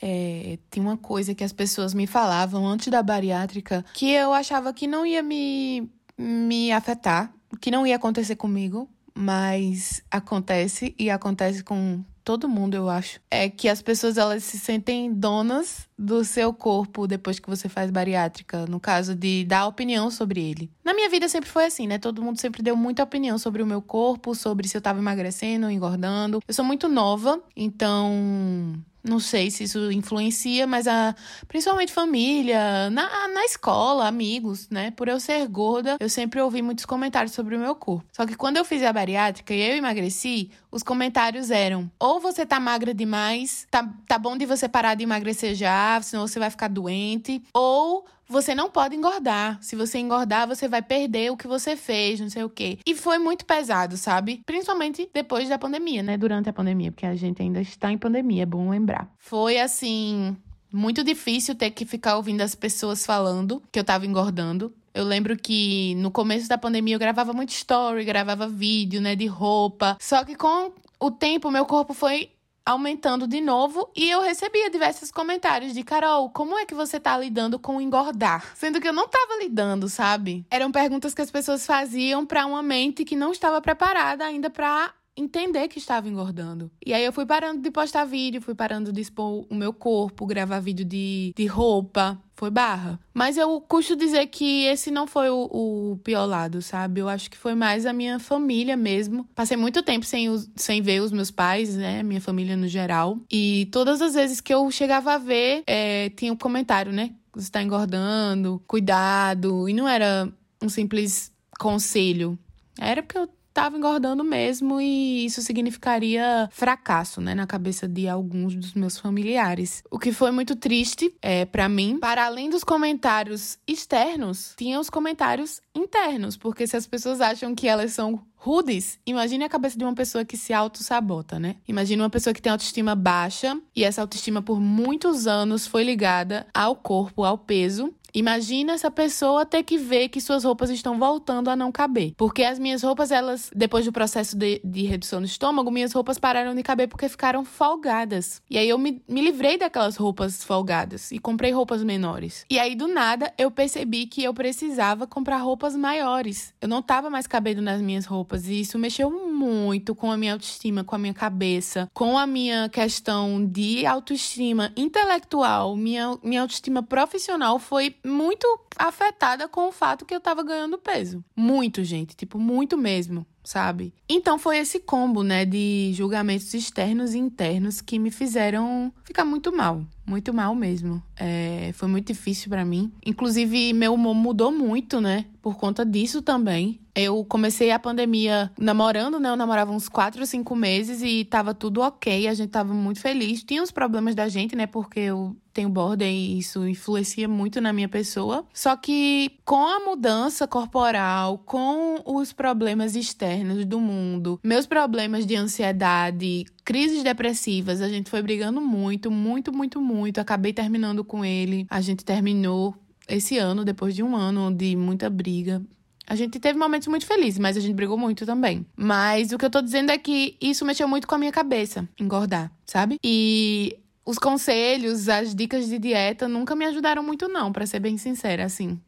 é, 0.02 0.60
tem 0.70 0.84
uma 0.84 0.98
coisa 0.98 1.34
que 1.34 1.46
as 1.46 1.54
pessoas 1.54 1.94
me 1.94 2.06
falavam 2.06 2.68
antes 2.68 2.90
da 2.90 3.02
bariátrica 3.02 3.86
que 3.94 4.12
eu 4.12 4.34
achava 4.34 4.74
que 4.74 4.88
não 4.88 5.06
ia 5.06 5.24
me, 5.24 5.90
me 6.18 6.70
afetar, 6.74 7.34
que 7.62 7.72
não 7.72 7.88
ia 7.88 7.96
acontecer 7.96 8.36
comigo, 8.36 8.90
mas 9.16 10.04
acontece 10.12 10.94
e 11.00 11.10
acontece 11.10 11.64
com 11.64 12.04
todo 12.24 12.48
mundo, 12.48 12.76
eu 12.76 12.90
acho, 12.90 13.20
é 13.30 13.50
que 13.50 13.68
as 13.68 13.82
pessoas 13.82 14.18
elas 14.18 14.44
se 14.44 14.58
sentem 14.58 15.14
donas 15.14 15.90
do 15.98 16.24
seu 16.24 16.54
corpo 16.54 17.08
depois 17.08 17.40
que 17.40 17.50
você 17.50 17.70
faz 17.70 17.92
bariátrica, 17.92 18.66
no 18.66 18.80
caso 18.80 19.16
de 19.16 19.44
dar 19.46 19.68
opinião 19.68 20.10
sobre 20.10 20.42
ele. 20.42 20.72
Na 20.84 20.94
minha 20.94 21.10
vida 21.10 21.28
sempre 21.28 21.50
foi 21.50 21.66
assim, 21.66 21.88
né? 21.88 21.98
Todo 21.98 22.22
mundo 22.22 22.40
sempre 22.40 22.64
deu 22.64 22.76
muita 22.76 23.04
opinião 23.04 23.38
sobre 23.38 23.62
o 23.62 23.66
meu 23.66 23.82
corpo, 23.82 24.34
sobre 24.34 24.68
se 24.68 24.76
eu 24.76 24.82
tava 24.82 25.00
emagrecendo, 25.00 25.70
engordando. 25.70 26.42
Eu 26.48 26.54
sou 26.54 26.66
muito 26.66 26.88
nova, 26.88 27.42
então 27.56 28.82
não 29.04 29.20
sei 29.20 29.50
se 29.50 29.64
isso 29.64 29.92
influencia, 29.92 30.68
mas 30.68 30.88
a, 30.88 31.16
principalmente 31.48 31.92
família, 31.92 32.90
na, 32.90 33.28
na 33.28 33.46
escola, 33.46 34.08
amigos, 34.08 34.70
né? 34.70 34.92
Por 34.92 35.08
eu 35.08 35.20
ser 35.20 35.48
gorda, 35.48 35.98
eu 36.00 36.10
sempre 36.10 36.40
ouvi 36.42 36.62
muitos 36.62 36.86
comentários 36.86 37.34
sobre 37.34 37.56
o 37.56 37.60
meu 37.60 37.76
corpo. 37.76 38.06
Só 38.12 38.26
que 38.26 38.36
quando 38.36 38.58
eu 38.58 38.66
fiz 38.66 38.84
a 38.84 38.94
bariátrica 38.94 39.54
e 39.54 39.62
eu 39.62 39.76
emagreci, 39.76 40.52
os 40.72 40.84
comentários 40.84 41.50
eram: 41.50 41.90
ou 42.00 42.20
você 42.20 42.46
tá 42.46 42.60
magra 42.60 42.94
demais, 42.94 43.68
tá, 43.72 43.88
tá 44.08 44.18
bom 44.18 44.38
de 44.38 44.46
você 44.46 44.70
parar 44.70 44.96
de 44.96 45.04
emagrecer 45.04 45.56
já, 45.56 46.00
senão 46.02 46.28
você 46.28 46.40
vai 46.40 46.50
ficar 46.50 46.68
doente, 46.68 47.42
ou 47.54 48.06
você 48.32 48.56
não 48.56 48.70
pode 48.70 48.96
engordar. 48.96 49.60
Se 49.62 49.76
você 49.76 50.00
engordar, 50.00 50.48
você 50.48 50.68
vai 50.68 50.82
perder 50.82 51.32
o 51.32 51.38
que 51.38 51.48
você 51.48 51.76
fez, 51.76 52.20
não 52.20 52.30
sei 52.30 52.44
o 52.44 52.50
quê. 52.50 52.80
E 52.86 52.96
foi 52.96 53.18
muito 53.18 53.46
pesado, 53.46 53.98
sabe? 53.98 54.42
Principalmente 54.46 55.10
depois 55.14 55.50
da 55.50 55.60
pandemia, 55.60 56.02
né? 56.02 56.18
Durante 56.18 56.50
a 56.50 56.54
pandemia, 56.54 56.92
porque 56.92 57.06
a 57.06 57.16
gente 57.16 57.42
ainda 57.42 57.62
está 57.62 57.92
em 57.92 57.98
pandemia, 57.98 58.44
é 58.44 58.46
bom 58.46 58.70
lembrar. 58.70 59.12
Foi 59.18 59.60
assim. 59.60 60.36
Muito 60.74 61.04
difícil 61.04 61.54
ter 61.54 61.72
que 61.72 61.84
ficar 61.84 62.16
ouvindo 62.16 62.40
as 62.40 62.56
pessoas 62.56 63.06
falando 63.06 63.62
que 63.70 63.78
eu 63.78 63.84
tava 63.84 64.06
engordando. 64.06 64.74
Eu 64.94 65.04
lembro 65.04 65.36
que 65.36 65.96
no 65.96 66.10
começo 66.10 66.48
da 66.48 66.58
pandemia 66.58 66.96
eu 66.96 67.00
gravava 67.00 67.34
muito 67.34 67.50
story, 67.50 68.06
gravava 68.06 68.48
vídeo, 68.48 69.02
né, 69.02 69.14
de 69.14 69.26
roupa. 69.26 69.98
Só 70.00 70.24
que 70.24 70.34
com 70.34 70.72
o 70.98 71.12
tempo 71.12 71.52
meu 71.52 71.66
corpo 71.66 71.94
foi 71.94 72.30
aumentando 72.66 73.28
de 73.28 73.42
novo 73.42 73.90
e 73.96 74.10
eu 74.10 74.22
recebia 74.22 74.70
diversos 74.70 75.12
comentários 75.12 75.74
de 75.74 75.84
Carol, 75.84 76.30
como 76.30 76.58
é 76.58 76.66
que 76.66 76.76
você 76.76 77.00
tá 77.00 77.18
lidando 77.18 77.60
com 77.60 77.82
engordar? 77.82 78.56
Sendo 78.56 78.80
que 78.80 78.88
eu 78.88 78.94
não 78.94 79.08
tava 79.08 79.38
lidando, 79.42 79.90
sabe? 79.90 80.46
Eram 80.50 80.72
perguntas 80.72 81.14
que 81.14 81.22
as 81.22 81.32
pessoas 81.32 81.66
faziam 81.66 82.26
para 82.26 82.46
uma 82.46 82.62
mente 82.62 83.04
que 83.04 83.16
não 83.16 83.32
estava 83.32 83.62
preparada 83.62 84.26
ainda 84.26 84.50
para 84.50 84.94
entender 85.16 85.68
que 85.68 85.78
estava 85.78 86.08
engordando. 86.08 86.72
E 86.86 86.94
aí 86.94 87.04
eu 87.04 87.12
fui 87.12 87.26
parando 87.26 87.62
de 87.62 87.72
postar 87.72 88.06
vídeo, 88.06 88.42
fui 88.42 88.56
parando 88.56 88.92
de 88.92 89.02
expor 89.02 89.46
o 89.50 89.56
meu 89.56 89.74
corpo, 89.74 90.26
gravar 90.26 90.60
vídeo 90.60 90.86
de, 90.86 91.34
de 91.36 91.46
roupa. 91.46 92.20
Foi 92.36 92.50
barra. 92.50 93.00
Mas 93.14 93.38
eu 93.38 93.62
custo 93.62 93.96
dizer 93.96 94.26
que 94.28 94.66
esse 94.66 94.90
não 94.90 95.06
foi 95.06 95.30
o, 95.30 95.48
o, 95.52 95.98
pior 96.04 96.26
lado, 96.26 96.60
sabe? 96.60 97.00
Eu 97.00 97.08
acho 97.08 97.30
que 97.30 97.38
foi 97.38 97.54
mais 97.54 97.86
a 97.86 97.94
minha 97.94 98.18
família 98.18 98.76
mesmo. 98.76 99.28
Passei 99.36 99.56
muito 99.56 99.84
tempo 99.84 100.06
sem, 100.06 100.28
sem 100.56 100.82
ver 100.82 101.02
os 101.02 101.12
meus 101.12 101.30
pais, 101.30 101.76
né? 101.76 102.02
Minha 102.02 102.22
família 102.22 102.58
no 102.58 102.68
geral. 102.68 103.20
E 103.32 103.70
todas 103.72 104.02
as 104.02 104.16
vezes 104.16 104.42
que 104.42 104.52
eu 104.52 104.72
chegava 104.72 105.14
a 105.14 105.18
ver, 105.20 105.62
é, 105.68 106.10
tinha 106.10 106.34
um 106.34 106.38
comentário, 106.38 106.92
né? 106.92 107.12
Você 107.34 107.46
está 107.46 107.62
engordando, 107.62 108.62
cuidado. 108.66 109.70
E 109.70 109.74
não 109.74 109.88
era 109.88 110.28
um 110.60 110.68
simples 110.68 111.32
conselho. 111.60 112.40
Era 112.80 113.04
porque 113.04 113.20
eu 113.20 113.30
estava 113.52 113.78
engordando 113.78 114.24
mesmo 114.24 114.82
e 114.82 115.26
isso 115.26 115.42
significaria 115.42 116.50
fracasso, 116.52 117.22
né, 117.22 117.36
na 117.36 117.46
cabeça 117.46 117.88
de 117.88 118.08
alguns 118.08 118.56
dos 118.56 118.74
meus 118.74 118.98
familiares. 118.98 119.84
O 119.92 120.00
que 120.00 120.12
foi 120.12 120.32
muito 120.32 120.56
triste 120.56 121.14
é 121.22 121.46
para 121.46 121.70
mim. 121.70 122.00
Para 122.00 122.26
além 122.26 122.50
dos 122.50 122.64
comentários 122.64 123.60
externos, 123.68 124.54
tinha 124.58 124.80
os 124.80 124.90
comentários 124.90 125.62
internos, 125.76 126.38
porque 126.38 126.66
se 126.66 126.76
as 126.76 126.88
pessoas 126.88 127.22
acham 127.22 127.54
que 127.54 127.68
elas 127.68 127.94
são 127.94 128.22
rudes, 128.36 128.98
imagine 129.06 129.44
a 129.44 129.50
cabeça 129.50 129.78
de 129.78 129.84
uma 129.84 129.94
pessoa 129.94 130.26
que 130.26 130.36
se 130.36 130.52
auto-sabota, 130.52 131.40
né? 131.40 131.58
Imagine 131.68 132.02
uma 132.02 132.10
pessoa 132.10 132.34
que 132.34 132.42
tem 132.42 132.52
autoestima 132.52 132.96
baixa 132.96 133.56
e 133.76 133.84
essa 133.84 134.02
autoestima 134.02 134.42
por 134.42 134.60
muitos 134.60 135.28
anos 135.28 135.68
foi 135.68 135.84
ligada 135.84 136.48
ao 136.52 136.76
corpo, 136.76 137.24
ao 137.24 137.38
peso 137.38 137.94
Imagina 138.14 138.74
essa 138.74 138.92
pessoa 138.92 139.46
ter 139.46 139.64
que 139.64 139.78
ver 139.78 140.10
que 140.10 140.22
suas 140.22 140.44
roupas 140.44 140.70
estão 140.70 141.00
voltando 141.00 141.50
a 141.50 141.56
não 141.56 141.72
caber. 141.72 142.14
Porque 142.18 142.44
as 142.44 142.60
minhas 142.60 142.84
roupas, 142.84 143.12
elas, 143.12 143.50
depois 143.56 143.86
do 143.86 143.92
processo 143.92 144.38
de, 144.38 144.62
de 144.64 144.84
redução 144.84 145.20
no 145.20 145.26
estômago, 145.26 145.72
minhas 145.72 145.94
roupas 145.94 146.18
pararam 146.18 146.54
de 146.56 146.64
caber 146.64 146.88
porque 146.88 147.08
ficaram 147.10 147.44
folgadas. 147.46 148.42
E 148.50 148.58
aí 148.58 148.68
eu 148.68 148.78
me, 148.78 149.02
me 149.08 149.22
livrei 149.22 149.58
daquelas 149.58 149.96
roupas 149.96 150.44
folgadas 150.44 151.12
e 151.12 151.20
comprei 151.20 151.52
roupas 151.52 151.84
menores. 151.84 152.46
E 152.50 152.60
aí, 152.60 152.76
do 152.76 152.88
nada, 152.88 153.34
eu 153.38 153.50
percebi 153.50 154.06
que 154.06 154.24
eu 154.24 154.34
precisava 154.34 155.08
comprar 155.08 155.38
roupas 155.38 155.76
maiores. 155.76 156.54
Eu 156.62 156.68
não 156.68 156.82
tava 156.82 157.10
mais 157.10 157.28
cabendo 157.28 157.62
nas 157.62 157.82
minhas 157.82 158.06
roupas. 158.06 158.48
E 158.48 158.60
isso 158.60 158.78
mexeu 158.78 159.10
muito 159.10 159.96
com 159.96 160.12
a 160.12 160.18
minha 160.18 160.34
autoestima, 160.34 160.84
com 160.84 160.96
a 160.96 161.00
minha 161.00 161.14
cabeça, 161.14 161.90
com 161.94 162.18
a 162.18 162.28
minha 162.28 162.70
questão 162.70 163.46
de 163.46 163.86
autoestima 163.86 164.72
intelectual. 164.76 165.76
Minha, 165.76 166.18
minha 166.24 166.42
autoestima 166.42 166.84
profissional 166.84 167.60
foi 167.60 167.96
muito 168.04 168.48
afetada 168.78 169.48
com 169.48 169.68
o 169.68 169.72
fato 169.72 170.06
que 170.06 170.16
eu 170.16 170.20
tava 170.20 170.44
ganhando 170.44 170.78
peso. 170.78 171.24
Muito, 171.36 171.84
gente. 171.84 172.16
Tipo, 172.16 172.40
muito 172.40 172.78
mesmo 172.78 173.26
sabe? 173.44 173.94
Então 174.08 174.38
foi 174.38 174.58
esse 174.58 174.80
combo, 174.80 175.24
né, 175.24 175.46
de 175.46 175.92
julgamentos 175.94 176.54
externos 176.54 177.14
e 177.14 177.18
internos 177.18 177.82
que 177.82 177.98
me 177.98 178.12
fizeram 178.12 178.94
ficar 179.04 179.26
muito 179.26 179.56
mal, 179.56 179.84
muito 180.06 180.34
mal 180.34 180.54
mesmo. 180.54 181.02
É, 181.18 181.72
foi 181.74 181.88
muito 181.88 182.08
difícil 182.08 182.50
para 182.50 182.66
mim. 182.66 182.92
Inclusive, 183.06 183.74
meu 183.74 183.94
humor 183.94 184.14
mudou 184.14 184.52
muito, 184.52 185.02
né, 185.02 185.26
por 185.42 185.58
conta 185.58 185.86
disso 185.86 186.22
também. 186.22 186.80
Eu 186.94 187.24
comecei 187.24 187.72
a 187.72 187.80
pandemia 187.80 188.52
namorando, 188.60 189.18
né? 189.18 189.30
Eu 189.30 189.38
namorava 189.38 189.72
uns 189.72 189.88
4 189.88 190.20
ou 190.20 190.28
5 190.28 190.56
meses 190.58 191.02
e 191.02 191.24
tava 191.24 191.54
tudo 191.54 191.80
ok, 191.80 192.28
a 192.28 192.34
gente 192.34 192.50
tava 192.50 192.74
muito 192.74 193.00
feliz. 193.00 193.42
Tinha 193.44 193.64
os 193.64 193.72
problemas 193.72 194.14
da 194.14 194.28
gente, 194.28 194.58
né? 194.58 194.68
Porque 194.68 195.00
eu 195.00 195.36
tenho 195.54 195.70
border 195.70 196.08
e 196.08 196.40
isso 196.40 196.68
influencia 196.68 197.28
muito 197.28 197.60
na 197.62 197.72
minha 197.74 197.90
pessoa. 197.90 198.46
Só 198.54 198.76
que 198.76 199.32
com 199.46 199.68
a 199.68 199.80
mudança 199.80 200.48
corporal, 200.48 201.38
com 201.40 202.02
os 202.06 202.34
problemas 202.34 202.96
externos 202.96 203.66
do 203.66 203.80
mundo, 203.80 204.40
meus 204.44 204.66
problemas 204.66 205.26
de 205.26 205.36
ansiedade, 205.36 206.46
crises 206.64 207.04
depressivas, 207.04 207.82
a 207.82 207.90
gente 207.90 208.10
foi 208.10 208.22
brigando 208.22 208.62
muito, 208.62 209.12
muito, 209.12 209.52
muito, 209.52 209.82
muito. 209.82 210.20
Acabei 210.20 210.54
terminando 210.54 211.04
com 211.04 211.24
ele. 211.24 211.66
A 211.70 211.82
gente 211.82 212.04
terminou 212.06 212.76
esse 213.08 213.38
ano, 213.38 213.66
depois 213.66 213.96
de 213.96 214.04
um 214.04 214.16
ano 214.16 214.54
de 214.54 214.76
muita 214.76 215.10
briga. 215.10 215.62
A 216.08 216.16
gente 216.16 216.40
teve 216.40 216.58
momentos 216.58 216.88
muito 216.88 217.06
felizes, 217.06 217.40
mas 217.40 217.56
a 217.56 217.60
gente 217.60 217.74
brigou 217.74 217.98
muito 217.98 218.26
também. 218.26 218.66
Mas 218.76 219.32
o 219.32 219.38
que 219.38 219.46
eu 219.46 219.50
tô 219.50 219.62
dizendo 219.62 219.92
é 219.92 219.98
que 219.98 220.36
isso 220.42 220.66
mexeu 220.66 220.88
muito 220.88 221.08
com 221.08 221.16
a 221.16 221.18
minha 221.18 221.32
cabeça, 221.32 221.88
engordar, 222.00 222.52
sabe? 222.66 222.98
E 223.04 223.78
os 224.06 224.18
conselhos, 224.18 225.08
as 225.08 225.36
dicas 225.36 225.68
de 225.68 225.78
dieta 225.78 226.28
nunca 226.28 226.56
me 226.56 226.66
ajudaram 226.66 227.04
muito, 227.04 227.28
não, 227.28 227.52
para 227.52 227.66
ser 227.66 227.80
bem 227.80 227.98
sincera, 227.98 228.46
assim. 228.46 228.80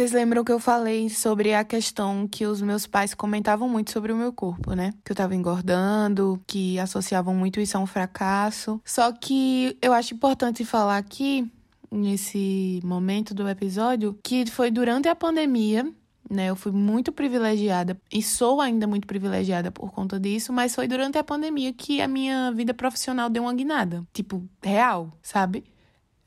Vocês 0.00 0.12
lembram 0.12 0.42
que 0.42 0.52
eu 0.52 0.58
falei 0.58 1.10
sobre 1.10 1.52
a 1.52 1.62
questão 1.62 2.26
que 2.26 2.46
os 2.46 2.62
meus 2.62 2.86
pais 2.86 3.12
comentavam 3.12 3.68
muito 3.68 3.90
sobre 3.90 4.12
o 4.12 4.16
meu 4.16 4.32
corpo, 4.32 4.72
né? 4.72 4.94
Que 5.04 5.12
eu 5.12 5.16
tava 5.16 5.34
engordando, 5.34 6.40
que 6.46 6.78
associavam 6.78 7.34
muito 7.34 7.60
isso 7.60 7.76
a 7.76 7.80
um 7.80 7.86
fracasso. 7.86 8.80
Só 8.84 9.12
que 9.12 9.76
eu 9.82 9.92
acho 9.92 10.14
importante 10.14 10.64
falar 10.64 10.96
aqui, 10.96 11.50
nesse 11.90 12.80
momento 12.82 13.34
do 13.34 13.48
episódio, 13.48 14.18
que 14.22 14.46
foi 14.46 14.70
durante 14.70 15.08
a 15.08 15.14
pandemia 15.14 15.86
né? 16.30 16.46
Eu 16.46 16.56
fui 16.56 16.70
muito 16.70 17.10
privilegiada 17.10 18.00
e 18.12 18.22
sou 18.22 18.60
ainda 18.60 18.86
muito 18.86 19.06
privilegiada 19.06 19.70
por 19.70 19.90
conta 19.90 20.18
disso, 20.18 20.52
mas 20.52 20.74
foi 20.74 20.86
durante 20.86 21.18
a 21.18 21.24
pandemia 21.24 21.72
que 21.72 22.00
a 22.00 22.06
minha 22.06 22.52
vida 22.52 22.72
profissional 22.72 23.28
deu 23.28 23.42
uma 23.42 23.52
guinada, 23.52 24.06
tipo, 24.12 24.48
real, 24.62 25.12
sabe? 25.20 25.64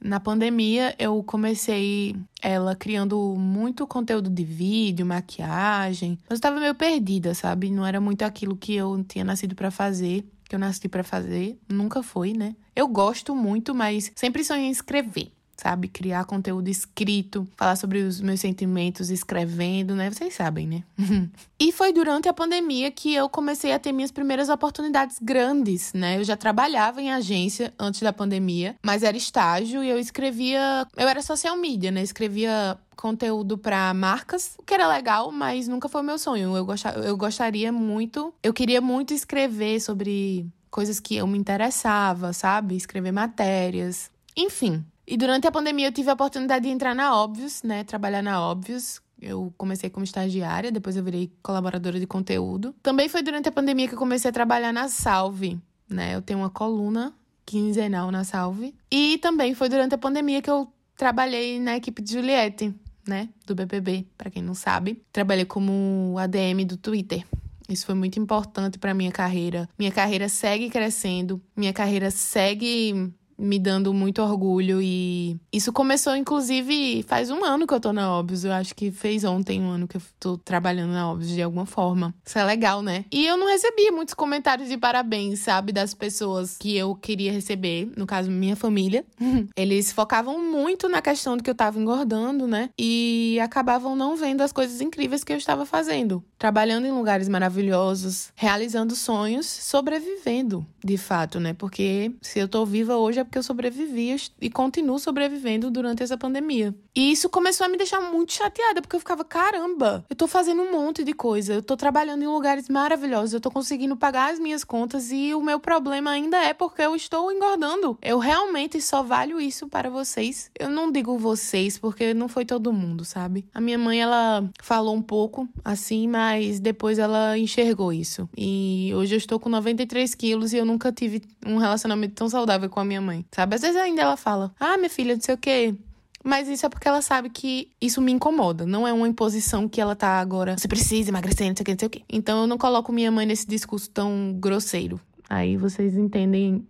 Na 0.03 0.19
pandemia, 0.19 0.93
eu 0.99 1.23
comecei 1.23 2.13
ela 2.41 2.75
criando 2.75 3.35
muito 3.37 3.87
conteúdo 3.87 4.29
de 4.29 4.43
vídeo, 4.43 5.05
maquiagem. 5.05 6.19
Mas 6.23 6.31
eu 6.31 6.35
estava 6.35 6.59
meio 6.59 6.75
perdida, 6.75 7.33
sabe? 7.33 7.71
Não 7.71 7.85
era 7.85 8.01
muito 8.01 8.23
aquilo 8.23 8.57
que 8.57 8.75
eu 8.75 9.01
tinha 9.07 9.23
nascido 9.23 9.55
para 9.55 9.71
fazer, 9.71 10.27
que 10.43 10.53
eu 10.53 10.59
nasci 10.59 10.89
para 10.89 11.05
fazer. 11.05 11.57
Nunca 11.69 12.03
foi, 12.03 12.33
né? 12.33 12.53
Eu 12.75 12.85
gosto 12.89 13.33
muito, 13.33 13.73
mas 13.73 14.11
sempre 14.13 14.43
sonhei 14.43 14.65
em 14.65 14.71
escrever 14.71 15.31
sabe? 15.55 15.87
Criar 15.87 16.25
conteúdo 16.25 16.67
escrito, 16.67 17.47
falar 17.55 17.75
sobre 17.75 17.99
os 17.99 18.19
meus 18.19 18.39
sentimentos 18.39 19.09
escrevendo, 19.09 19.95
né? 19.95 20.09
Vocês 20.09 20.33
sabem, 20.33 20.67
né? 20.67 20.83
e 21.59 21.71
foi 21.71 21.93
durante 21.93 22.27
a 22.27 22.33
pandemia 22.33 22.91
que 22.91 23.13
eu 23.13 23.29
comecei 23.29 23.71
a 23.71 23.79
ter 23.79 23.91
minhas 23.91 24.11
primeiras 24.11 24.49
oportunidades 24.49 25.17
grandes, 25.21 25.93
né? 25.93 26.17
Eu 26.17 26.23
já 26.23 26.35
trabalhava 26.35 27.01
em 27.01 27.11
agência 27.11 27.73
antes 27.77 28.01
da 28.01 28.11
pandemia, 28.11 28.75
mas 28.83 29.03
era 29.03 29.15
estágio 29.15 29.83
e 29.83 29.89
eu 29.89 29.99
escrevia. 29.99 30.87
Eu 30.95 31.07
era 31.07 31.21
social 31.21 31.55
media, 31.55 31.91
né? 31.91 32.01
Escrevia 32.01 32.77
conteúdo 32.95 33.57
para 33.57 33.93
marcas, 33.93 34.55
o 34.57 34.63
que 34.63 34.73
era 34.73 34.87
legal, 34.87 35.31
mas 35.31 35.67
nunca 35.67 35.89
foi 35.89 36.01
meu 36.01 36.17
sonho. 36.17 36.55
Eu, 36.55 36.65
gostar, 36.65 36.97
eu 36.97 37.17
gostaria 37.17 37.71
muito, 37.71 38.33
eu 38.41 38.53
queria 38.53 38.81
muito 38.81 39.13
escrever 39.13 39.79
sobre 39.81 40.47
coisas 40.69 40.99
que 40.99 41.15
eu 41.15 41.27
me 41.27 41.37
interessava, 41.37 42.33
sabe? 42.33 42.75
Escrever 42.75 43.11
matérias. 43.11 44.09
Enfim, 44.35 44.83
e 45.05 45.17
durante 45.17 45.47
a 45.47 45.51
pandemia 45.51 45.87
eu 45.87 45.91
tive 45.91 46.09
a 46.09 46.13
oportunidade 46.13 46.65
de 46.65 46.71
entrar 46.71 46.95
na 46.95 47.15
Óbvios, 47.15 47.61
né? 47.63 47.83
Trabalhar 47.83 48.21
na 48.21 48.41
Óbvios. 48.41 49.01
Eu 49.21 49.53
comecei 49.57 49.89
como 49.89 50.03
estagiária, 50.03 50.71
depois 50.71 50.95
eu 50.95 51.03
virei 51.03 51.31
colaboradora 51.41 51.99
de 51.99 52.05
conteúdo. 52.05 52.75
Também 52.83 53.07
foi 53.07 53.21
durante 53.21 53.47
a 53.47 53.51
pandemia 53.51 53.87
que 53.87 53.93
eu 53.93 53.99
comecei 53.99 54.29
a 54.29 54.33
trabalhar 54.33 54.73
na 54.73 54.89
Salve, 54.89 55.59
né? 55.89 56.15
Eu 56.15 56.21
tenho 56.21 56.39
uma 56.39 56.49
coluna 56.49 57.13
quinzenal 57.45 58.11
na 58.11 58.23
Salve. 58.23 58.75
E 58.91 59.17
também 59.19 59.53
foi 59.53 59.69
durante 59.69 59.95
a 59.95 59.97
pandemia 59.97 60.41
que 60.41 60.49
eu 60.49 60.71
trabalhei 60.95 61.59
na 61.59 61.75
equipe 61.77 62.01
de 62.01 62.13
Juliette, 62.13 62.73
né? 63.07 63.29
Do 63.45 63.55
BBB, 63.55 64.05
para 64.17 64.29
quem 64.29 64.41
não 64.41 64.53
sabe. 64.53 65.01
Trabalhei 65.11 65.45
como 65.45 66.15
ADM 66.17 66.65
do 66.65 66.77
Twitter. 66.77 67.25
Isso 67.69 67.85
foi 67.85 67.95
muito 67.95 68.19
importante 68.19 68.77
para 68.77 68.93
minha 68.93 69.11
carreira. 69.11 69.69
Minha 69.77 69.91
carreira 69.91 70.27
segue 70.27 70.69
crescendo, 70.69 71.41
minha 71.55 71.71
carreira 71.71 72.11
segue 72.11 73.13
me 73.43 73.59
dando 73.59 73.93
muito 73.93 74.21
orgulho 74.21 74.81
e 74.81 75.37
isso 75.51 75.71
começou 75.71 76.15
inclusive 76.15 77.03
faz 77.03 77.29
um 77.29 77.43
ano 77.43 77.67
que 77.67 77.73
eu 77.73 77.79
tô 77.79 77.91
na 77.91 78.11
Óbvios, 78.11 78.45
eu 78.45 78.51
acho 78.51 78.73
que 78.73 78.91
fez 78.91 79.23
ontem 79.23 79.61
um 79.61 79.69
ano 79.69 79.87
que 79.87 79.97
eu 79.97 80.01
tô 80.19 80.37
trabalhando 80.37 80.91
na 80.91 81.11
Óbvios 81.11 81.31
de 81.31 81.41
alguma 81.41 81.65
forma. 81.65 82.13
Isso 82.25 82.37
é 82.39 82.43
legal, 82.43 82.81
né? 82.81 83.05
E 83.11 83.25
eu 83.25 83.37
não 83.37 83.47
recebi 83.47 83.91
muitos 83.91 84.13
comentários 84.13 84.69
de 84.69 84.77
parabéns, 84.77 85.39
sabe, 85.39 85.71
das 85.71 85.93
pessoas 85.93 86.57
que 86.57 86.75
eu 86.75 86.95
queria 86.95 87.31
receber, 87.31 87.91
no 87.97 88.05
caso 88.05 88.31
minha 88.31 88.55
família. 88.55 89.05
Eles 89.55 89.91
focavam 89.91 90.39
muito 90.39 90.87
na 90.87 91.01
questão 91.01 91.35
de 91.35 91.43
que 91.43 91.49
eu 91.49 91.55
tava 91.55 91.79
engordando, 91.79 92.47
né? 92.47 92.69
E 92.79 93.39
acabavam 93.41 93.95
não 93.95 94.15
vendo 94.15 94.41
as 94.41 94.51
coisas 94.51 94.81
incríveis 94.81 95.23
que 95.23 95.33
eu 95.33 95.37
estava 95.37 95.65
fazendo, 95.65 96.23
trabalhando 96.37 96.85
em 96.85 96.91
lugares 96.91 97.27
maravilhosos, 97.27 98.31
realizando 98.35 98.95
sonhos, 98.95 99.45
sobrevivendo, 99.45 100.65
de 100.83 100.97
fato, 100.97 101.39
né? 101.39 101.53
Porque 101.53 102.11
se 102.21 102.39
eu 102.39 102.47
tô 102.47 102.65
viva 102.65 102.95
hoje 102.95 103.19
é 103.19 103.23
porque 103.33 103.39
eu 103.39 103.43
sobrevivi 103.43 104.15
e 104.39 104.49
continuo 104.49 104.99
sobrevivendo 104.99 105.71
durante 105.71 106.03
essa 106.03 106.15
pandemia. 106.15 106.75
E 106.95 107.11
isso 107.11 107.27
começou 107.27 107.65
a 107.65 107.69
me 107.69 107.77
deixar 107.77 107.99
muito 107.99 108.31
chateada, 108.31 108.79
porque 108.79 108.95
eu 108.95 108.99
ficava, 108.99 109.25
caramba, 109.25 110.05
eu 110.07 110.15
tô 110.15 110.27
fazendo 110.27 110.61
um 110.61 110.71
monte 110.71 111.03
de 111.03 111.13
coisa, 111.13 111.55
eu 111.55 111.63
tô 111.63 111.75
trabalhando 111.75 112.21
em 112.21 112.27
lugares 112.27 112.69
maravilhosos, 112.69 113.33
eu 113.33 113.41
tô 113.41 113.49
conseguindo 113.49 113.97
pagar 113.97 114.31
as 114.31 114.37
minhas 114.37 114.63
contas 114.63 115.11
e 115.11 115.33
o 115.33 115.41
meu 115.41 115.59
problema 115.59 116.11
ainda 116.11 116.37
é 116.43 116.53
porque 116.53 116.83
eu 116.83 116.95
estou 116.95 117.31
engordando. 117.31 117.97
Eu 118.03 118.19
realmente 118.19 118.79
só 118.79 119.01
valho 119.01 119.41
isso 119.41 119.67
para 119.67 119.89
vocês. 119.89 120.51
Eu 120.59 120.69
não 120.69 120.91
digo 120.91 121.17
vocês, 121.17 121.79
porque 121.79 122.13
não 122.13 122.27
foi 122.27 122.45
todo 122.45 122.71
mundo, 122.71 123.03
sabe? 123.03 123.45
A 123.51 123.59
minha 123.59 123.79
mãe, 123.79 123.99
ela 123.99 124.47
falou 124.61 124.93
um 124.93 125.01
pouco 125.01 125.49
assim, 125.65 126.07
mas 126.07 126.59
depois 126.59 126.99
ela 126.99 127.35
enxergou 127.35 127.91
isso. 127.91 128.29
E 128.37 128.91
hoje 128.95 129.15
eu 129.15 129.17
estou 129.17 129.39
com 129.39 129.49
93 129.49 130.13
quilos 130.13 130.53
e 130.53 130.57
eu 130.57 130.65
nunca 130.65 130.91
tive 130.91 131.23
um 131.43 131.57
relacionamento 131.57 132.13
tão 132.13 132.29
saudável 132.29 132.69
com 132.69 132.79
a 132.79 132.85
minha 132.85 133.01
mãe, 133.01 133.12
sabe? 133.31 133.55
Às 133.55 133.61
vezes 133.61 133.75
ainda 133.75 134.01
ela 134.01 134.17
fala, 134.17 134.53
ah, 134.59 134.77
minha 134.77 134.89
filha, 134.89 135.15
não 135.15 135.21
sei 135.21 135.35
o 135.35 135.37
quê. 135.37 135.75
Mas 136.23 136.47
isso 136.47 136.65
é 136.65 136.69
porque 136.69 136.87
ela 136.87 137.01
sabe 137.01 137.29
que 137.29 137.69
isso 137.81 138.01
me 138.01 138.11
incomoda. 138.11 138.65
Não 138.65 138.87
é 138.87 138.93
uma 138.93 139.07
imposição 139.07 139.67
que 139.67 139.81
ela 139.81 139.95
tá 139.95 140.19
agora. 140.21 140.57
Você 140.57 140.69
precisa 140.69 141.09
emagrecer, 141.09 141.47
não 141.47 141.55
sei 141.55 141.63
o 141.63 141.65
que, 141.65 141.71
não 141.71 141.79
sei 141.79 141.87
o 141.87 141.91
que. 141.91 142.03
Então 142.09 142.41
eu 142.41 142.47
não 142.47 142.57
coloco 142.57 142.93
minha 142.93 143.11
mãe 143.11 143.25
nesse 143.25 143.45
discurso 143.45 143.89
tão 143.89 144.33
grosseiro. 144.39 144.99
Aí 145.29 145.57
vocês 145.57 145.95
entendem 145.95 146.65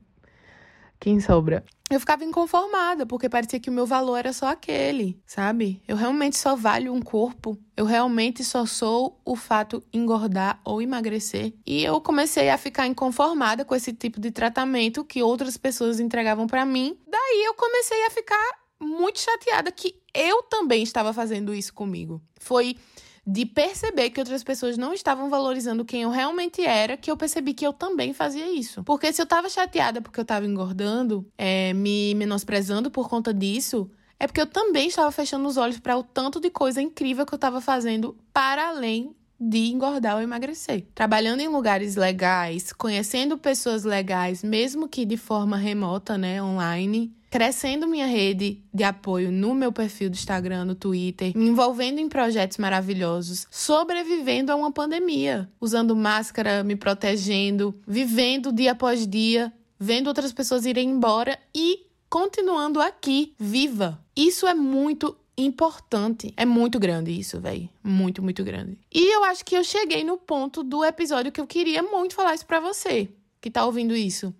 quem 0.99 1.19
sobra. 1.19 1.63
Eu 1.95 1.99
ficava 1.99 2.23
inconformada, 2.23 3.05
porque 3.05 3.29
parecia 3.29 3.59
que 3.59 3.69
o 3.69 3.73
meu 3.73 3.85
valor 3.85 4.17
era 4.17 4.33
só 4.33 4.47
aquele, 4.47 5.21
sabe? 5.25 5.81
Eu 5.87 5.95
realmente 5.95 6.37
só 6.37 6.55
valho 6.55 6.93
um 6.93 7.01
corpo. 7.01 7.57
Eu 7.75 7.85
realmente 7.85 8.43
só 8.43 8.65
sou 8.65 9.19
o 9.25 9.35
fato 9.35 9.83
engordar 9.91 10.59
ou 10.63 10.81
emagrecer. 10.81 11.53
E 11.65 11.83
eu 11.83 11.99
comecei 12.01 12.49
a 12.49 12.57
ficar 12.57 12.87
inconformada 12.87 13.65
com 13.65 13.75
esse 13.75 13.93
tipo 13.93 14.19
de 14.19 14.31
tratamento 14.31 15.03
que 15.03 15.23
outras 15.23 15.57
pessoas 15.57 15.99
entregavam 15.99 16.47
para 16.47 16.65
mim. 16.65 16.97
Daí 17.07 17.43
eu 17.45 17.53
comecei 17.53 18.05
a 18.05 18.09
ficar 18.09 18.63
muito 18.79 19.19
chateada 19.19 19.71
que 19.71 19.95
eu 20.13 20.43
também 20.43 20.83
estava 20.83 21.13
fazendo 21.13 21.53
isso 21.53 21.73
comigo. 21.73 22.21
Foi 22.39 22.75
de 23.25 23.45
perceber 23.45 24.09
que 24.09 24.19
outras 24.19 24.43
pessoas 24.43 24.77
não 24.77 24.93
estavam 24.93 25.29
valorizando 25.29 25.85
quem 25.85 26.01
eu 26.01 26.09
realmente 26.09 26.61
era, 26.61 26.97
que 26.97 27.09
eu 27.09 27.15
percebi 27.15 27.53
que 27.53 27.65
eu 27.65 27.71
também 27.71 28.13
fazia 28.13 28.51
isso. 28.51 28.83
Porque 28.83 29.11
se 29.13 29.21
eu 29.21 29.25
tava 29.25 29.49
chateada 29.49 30.01
porque 30.01 30.19
eu 30.19 30.25
tava 30.25 30.45
engordando, 30.45 31.25
é, 31.37 31.73
me 31.73 32.13
menosprezando 32.15 32.91
por 32.91 33.07
conta 33.07 33.33
disso, 33.33 33.89
é 34.19 34.27
porque 34.27 34.41
eu 34.41 34.47
também 34.47 34.87
estava 34.87 35.11
fechando 35.11 35.47
os 35.47 35.57
olhos 35.57 35.79
para 35.79 35.97
o 35.97 36.03
tanto 36.03 36.39
de 36.39 36.49
coisa 36.49 36.81
incrível 36.81 37.25
que 37.25 37.33
eu 37.33 37.37
estava 37.37 37.61
fazendo 37.61 38.15
para 38.33 38.69
além 38.69 39.15
de 39.39 39.71
engordar 39.71 40.15
ou 40.15 40.21
emagrecer. 40.21 40.85
Trabalhando 40.95 41.41
em 41.41 41.47
lugares 41.47 41.95
legais, 41.95 42.71
conhecendo 42.71 43.37
pessoas 43.37 43.83
legais, 43.83 44.43
mesmo 44.43 44.87
que 44.87 45.05
de 45.05 45.17
forma 45.17 45.57
remota, 45.57 46.17
né, 46.17 46.41
online, 46.41 47.11
crescendo 47.33 47.87
minha 47.87 48.05
rede 48.05 48.63
de 48.71 48.83
apoio 48.83 49.31
no 49.31 49.55
meu 49.55 49.71
perfil 49.71 50.07
do 50.07 50.13
Instagram, 50.13 50.65
no 50.65 50.75
Twitter, 50.75 51.35
me 51.35 51.47
envolvendo 51.47 51.97
em 51.97 52.07
projetos 52.07 52.59
maravilhosos, 52.59 53.47
sobrevivendo 53.49 54.51
a 54.51 54.55
uma 54.55 54.71
pandemia, 54.71 55.49
usando 55.59 55.95
máscara, 55.95 56.63
me 56.63 56.75
protegendo, 56.75 57.73
vivendo 57.87 58.53
dia 58.53 58.73
após 58.73 59.07
dia, 59.07 59.51
vendo 59.79 60.09
outras 60.09 60.31
pessoas 60.31 60.63
irem 60.63 60.91
embora 60.91 61.39
e 61.55 61.87
continuando 62.07 62.79
aqui, 62.79 63.33
viva. 63.39 63.99
Isso 64.15 64.45
é 64.45 64.53
muito 64.53 65.17
importante. 65.35 66.31
É 66.37 66.45
muito 66.45 66.79
grande 66.79 67.19
isso, 67.19 67.39
velho. 67.39 67.67
Muito, 67.83 68.21
muito 68.21 68.43
grande. 68.43 68.77
E 68.93 69.11
eu 69.11 69.23
acho 69.23 69.43
que 69.43 69.57
eu 69.57 69.63
cheguei 69.63 70.03
no 70.03 70.17
ponto 70.17 70.63
do 70.63 70.85
episódio 70.85 71.31
que 71.31 71.41
eu 71.41 71.47
queria 71.47 71.81
muito 71.81 72.13
falar 72.13 72.35
isso 72.35 72.45
para 72.45 72.59
você 72.59 73.09
que 73.43 73.51
tá 73.51 73.65
ouvindo 73.65 73.93
isso. 73.93 74.33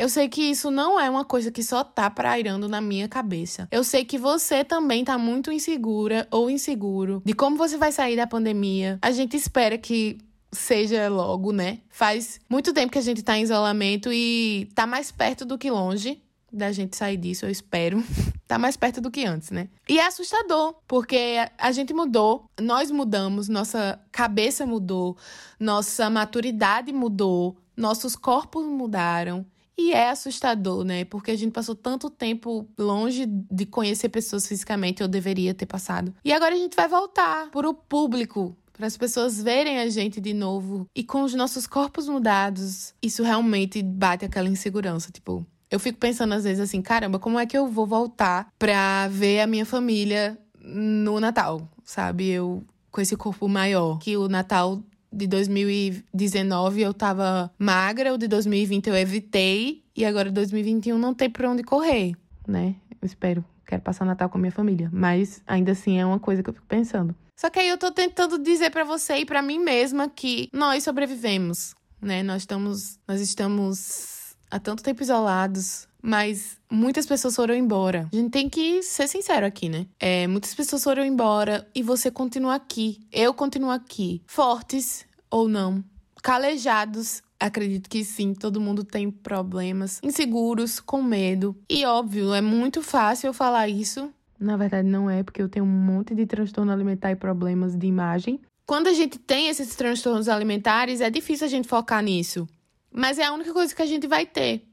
Eu 0.00 0.08
sei 0.08 0.30
que 0.30 0.40
isso 0.40 0.70
não 0.70 0.98
é 0.98 1.10
uma 1.10 1.26
coisa 1.26 1.50
que 1.50 1.62
só 1.62 1.84
tá 1.84 2.08
prairando 2.08 2.66
na 2.66 2.80
minha 2.80 3.06
cabeça. 3.06 3.68
Eu 3.70 3.84
sei 3.84 4.02
que 4.02 4.16
você 4.16 4.64
também 4.64 5.04
tá 5.04 5.18
muito 5.18 5.52
insegura 5.52 6.26
ou 6.30 6.48
inseguro 6.48 7.20
de 7.22 7.34
como 7.34 7.58
você 7.58 7.76
vai 7.76 7.92
sair 7.92 8.16
da 8.16 8.26
pandemia. 8.26 8.98
A 9.02 9.10
gente 9.10 9.36
espera 9.36 9.76
que 9.76 10.16
seja 10.50 11.06
logo, 11.10 11.52
né? 11.52 11.80
Faz 11.90 12.40
muito 12.48 12.72
tempo 12.72 12.90
que 12.90 12.98
a 12.98 13.02
gente 13.02 13.22
tá 13.22 13.36
em 13.36 13.42
isolamento 13.42 14.10
e 14.10 14.70
tá 14.74 14.86
mais 14.86 15.12
perto 15.12 15.44
do 15.44 15.58
que 15.58 15.70
longe 15.70 16.18
da 16.50 16.72
gente 16.72 16.96
sair 16.96 17.18
disso, 17.18 17.44
eu 17.44 17.50
espero. 17.50 18.02
tá 18.48 18.58
mais 18.58 18.78
perto 18.78 19.02
do 19.02 19.10
que 19.10 19.26
antes, 19.26 19.50
né? 19.50 19.68
E 19.86 19.98
é 19.98 20.06
assustador, 20.06 20.76
porque 20.88 21.46
a 21.58 21.72
gente 21.72 21.92
mudou, 21.92 22.46
nós 22.58 22.90
mudamos, 22.90 23.50
nossa 23.50 24.00
cabeça 24.10 24.64
mudou, 24.64 25.18
nossa 25.60 26.08
maturidade 26.08 26.90
mudou, 26.90 27.58
nossos 27.76 28.16
corpos 28.16 28.64
mudaram. 28.64 29.44
E 29.76 29.92
é 29.92 30.10
assustador, 30.10 30.84
né? 30.84 31.04
Porque 31.04 31.30
a 31.30 31.36
gente 31.36 31.52
passou 31.52 31.74
tanto 31.74 32.10
tempo 32.10 32.68
longe 32.78 33.26
de 33.26 33.66
conhecer 33.66 34.08
pessoas 34.08 34.46
fisicamente, 34.46 35.02
eu 35.02 35.08
deveria 35.08 35.54
ter 35.54 35.66
passado. 35.66 36.14
E 36.24 36.32
agora 36.32 36.54
a 36.54 36.58
gente 36.58 36.76
vai 36.76 36.88
voltar 36.88 37.50
para 37.50 37.68
o 37.68 37.74
público, 37.74 38.56
para 38.72 38.86
as 38.86 38.96
pessoas 38.96 39.42
verem 39.42 39.78
a 39.78 39.88
gente 39.88 40.20
de 40.20 40.34
novo. 40.34 40.86
E 40.94 41.02
com 41.02 41.22
os 41.22 41.34
nossos 41.34 41.66
corpos 41.66 42.08
mudados, 42.08 42.94
isso 43.02 43.22
realmente 43.22 43.82
bate 43.82 44.24
aquela 44.24 44.48
insegurança. 44.48 45.10
Tipo, 45.10 45.46
eu 45.70 45.80
fico 45.80 45.98
pensando 45.98 46.34
às 46.34 46.44
vezes 46.44 46.60
assim: 46.60 46.82
caramba, 46.82 47.18
como 47.18 47.38
é 47.38 47.46
que 47.46 47.56
eu 47.56 47.66
vou 47.66 47.86
voltar 47.86 48.52
pra 48.58 49.08
ver 49.08 49.40
a 49.40 49.46
minha 49.46 49.64
família 49.64 50.38
no 50.58 51.18
Natal, 51.20 51.68
sabe? 51.84 52.28
Eu 52.28 52.62
com 52.90 53.00
esse 53.00 53.16
corpo 53.16 53.48
maior. 53.48 53.98
Que 53.98 54.16
o 54.16 54.28
Natal 54.28 54.82
de 55.12 55.26
2019 55.26 56.82
eu 56.82 56.94
tava 56.94 57.50
magra, 57.58 58.14
o 58.14 58.18
de 58.18 58.28
2020 58.28 58.88
eu 58.88 58.96
evitei 58.96 59.82
e 59.96 60.04
agora 60.04 60.30
2021 60.30 60.98
não 60.98 61.14
tem 61.14 61.28
por 61.28 61.44
onde 61.44 61.62
correr, 61.62 62.14
né? 62.46 62.74
Eu 63.00 63.06
espero, 63.06 63.44
quero 63.66 63.82
passar 63.82 64.04
Natal 64.04 64.28
com 64.28 64.38
a 64.38 64.40
minha 64.40 64.52
família, 64.52 64.88
mas 64.92 65.42
ainda 65.46 65.72
assim 65.72 65.98
é 65.98 66.06
uma 66.06 66.18
coisa 66.18 66.42
que 66.42 66.50
eu 66.50 66.54
fico 66.54 66.66
pensando. 66.66 67.14
Só 67.36 67.48
que 67.48 67.58
aí 67.58 67.68
eu 67.68 67.78
tô 67.78 67.90
tentando 67.90 68.38
dizer 68.38 68.70
para 68.70 68.84
você 68.84 69.16
e 69.18 69.24
para 69.24 69.40
mim 69.40 69.58
mesma 69.58 70.08
que 70.08 70.48
nós 70.52 70.84
sobrevivemos, 70.84 71.74
né? 72.00 72.22
Nós 72.22 72.42
estamos 72.42 72.98
nós 73.08 73.20
estamos 73.20 74.36
há 74.50 74.58
tanto 74.58 74.82
tempo 74.82 75.02
isolados, 75.02 75.88
mas 76.02 76.58
muitas 76.70 77.06
pessoas 77.06 77.36
foram 77.36 77.54
embora. 77.54 78.08
A 78.12 78.16
gente 78.16 78.30
tem 78.30 78.48
que 78.48 78.82
ser 78.82 79.08
sincero 79.08 79.46
aqui, 79.46 79.68
né? 79.68 79.86
É, 79.98 80.26
muitas 80.26 80.54
pessoas 80.54 80.82
foram 80.82 81.04
embora 81.04 81.66
e 81.74 81.82
você 81.82 82.10
continua 82.10 82.56
aqui. 82.56 83.00
Eu 83.12 83.32
continuo 83.32 83.70
aqui. 83.70 84.22
Fortes 84.26 85.06
ou 85.30 85.48
não. 85.48 85.82
Calejados. 86.22 87.22
Acredito 87.38 87.88
que 87.88 88.04
sim, 88.04 88.34
todo 88.34 88.60
mundo 88.60 88.84
tem 88.84 89.10
problemas, 89.10 89.98
inseguros, 90.02 90.78
com 90.78 91.02
medo. 91.02 91.56
E 91.70 91.86
óbvio, 91.86 92.34
é 92.34 92.42
muito 92.42 92.82
fácil 92.82 93.28
eu 93.28 93.32
falar 93.32 93.66
isso. 93.66 94.12
Na 94.38 94.56
verdade, 94.56 94.86
não 94.86 95.08
é, 95.08 95.22
porque 95.22 95.40
eu 95.40 95.48
tenho 95.48 95.64
um 95.64 95.68
monte 95.68 96.14
de 96.14 96.26
transtorno 96.26 96.70
alimentar 96.70 97.10
e 97.10 97.16
problemas 97.16 97.74
de 97.74 97.86
imagem. 97.86 98.40
Quando 98.66 98.88
a 98.88 98.92
gente 98.92 99.18
tem 99.18 99.48
esses 99.48 99.74
transtornos 99.74 100.28
alimentares, 100.28 101.00
é 101.00 101.08
difícil 101.10 101.46
a 101.46 101.50
gente 101.50 101.66
focar 101.66 102.02
nisso. 102.02 102.46
Mas 102.92 103.18
é 103.18 103.24
a 103.24 103.32
única 103.32 103.52
coisa 103.52 103.74
que 103.74 103.82
a 103.82 103.86
gente 103.86 104.06
vai 104.06 104.26
ter. 104.26 104.66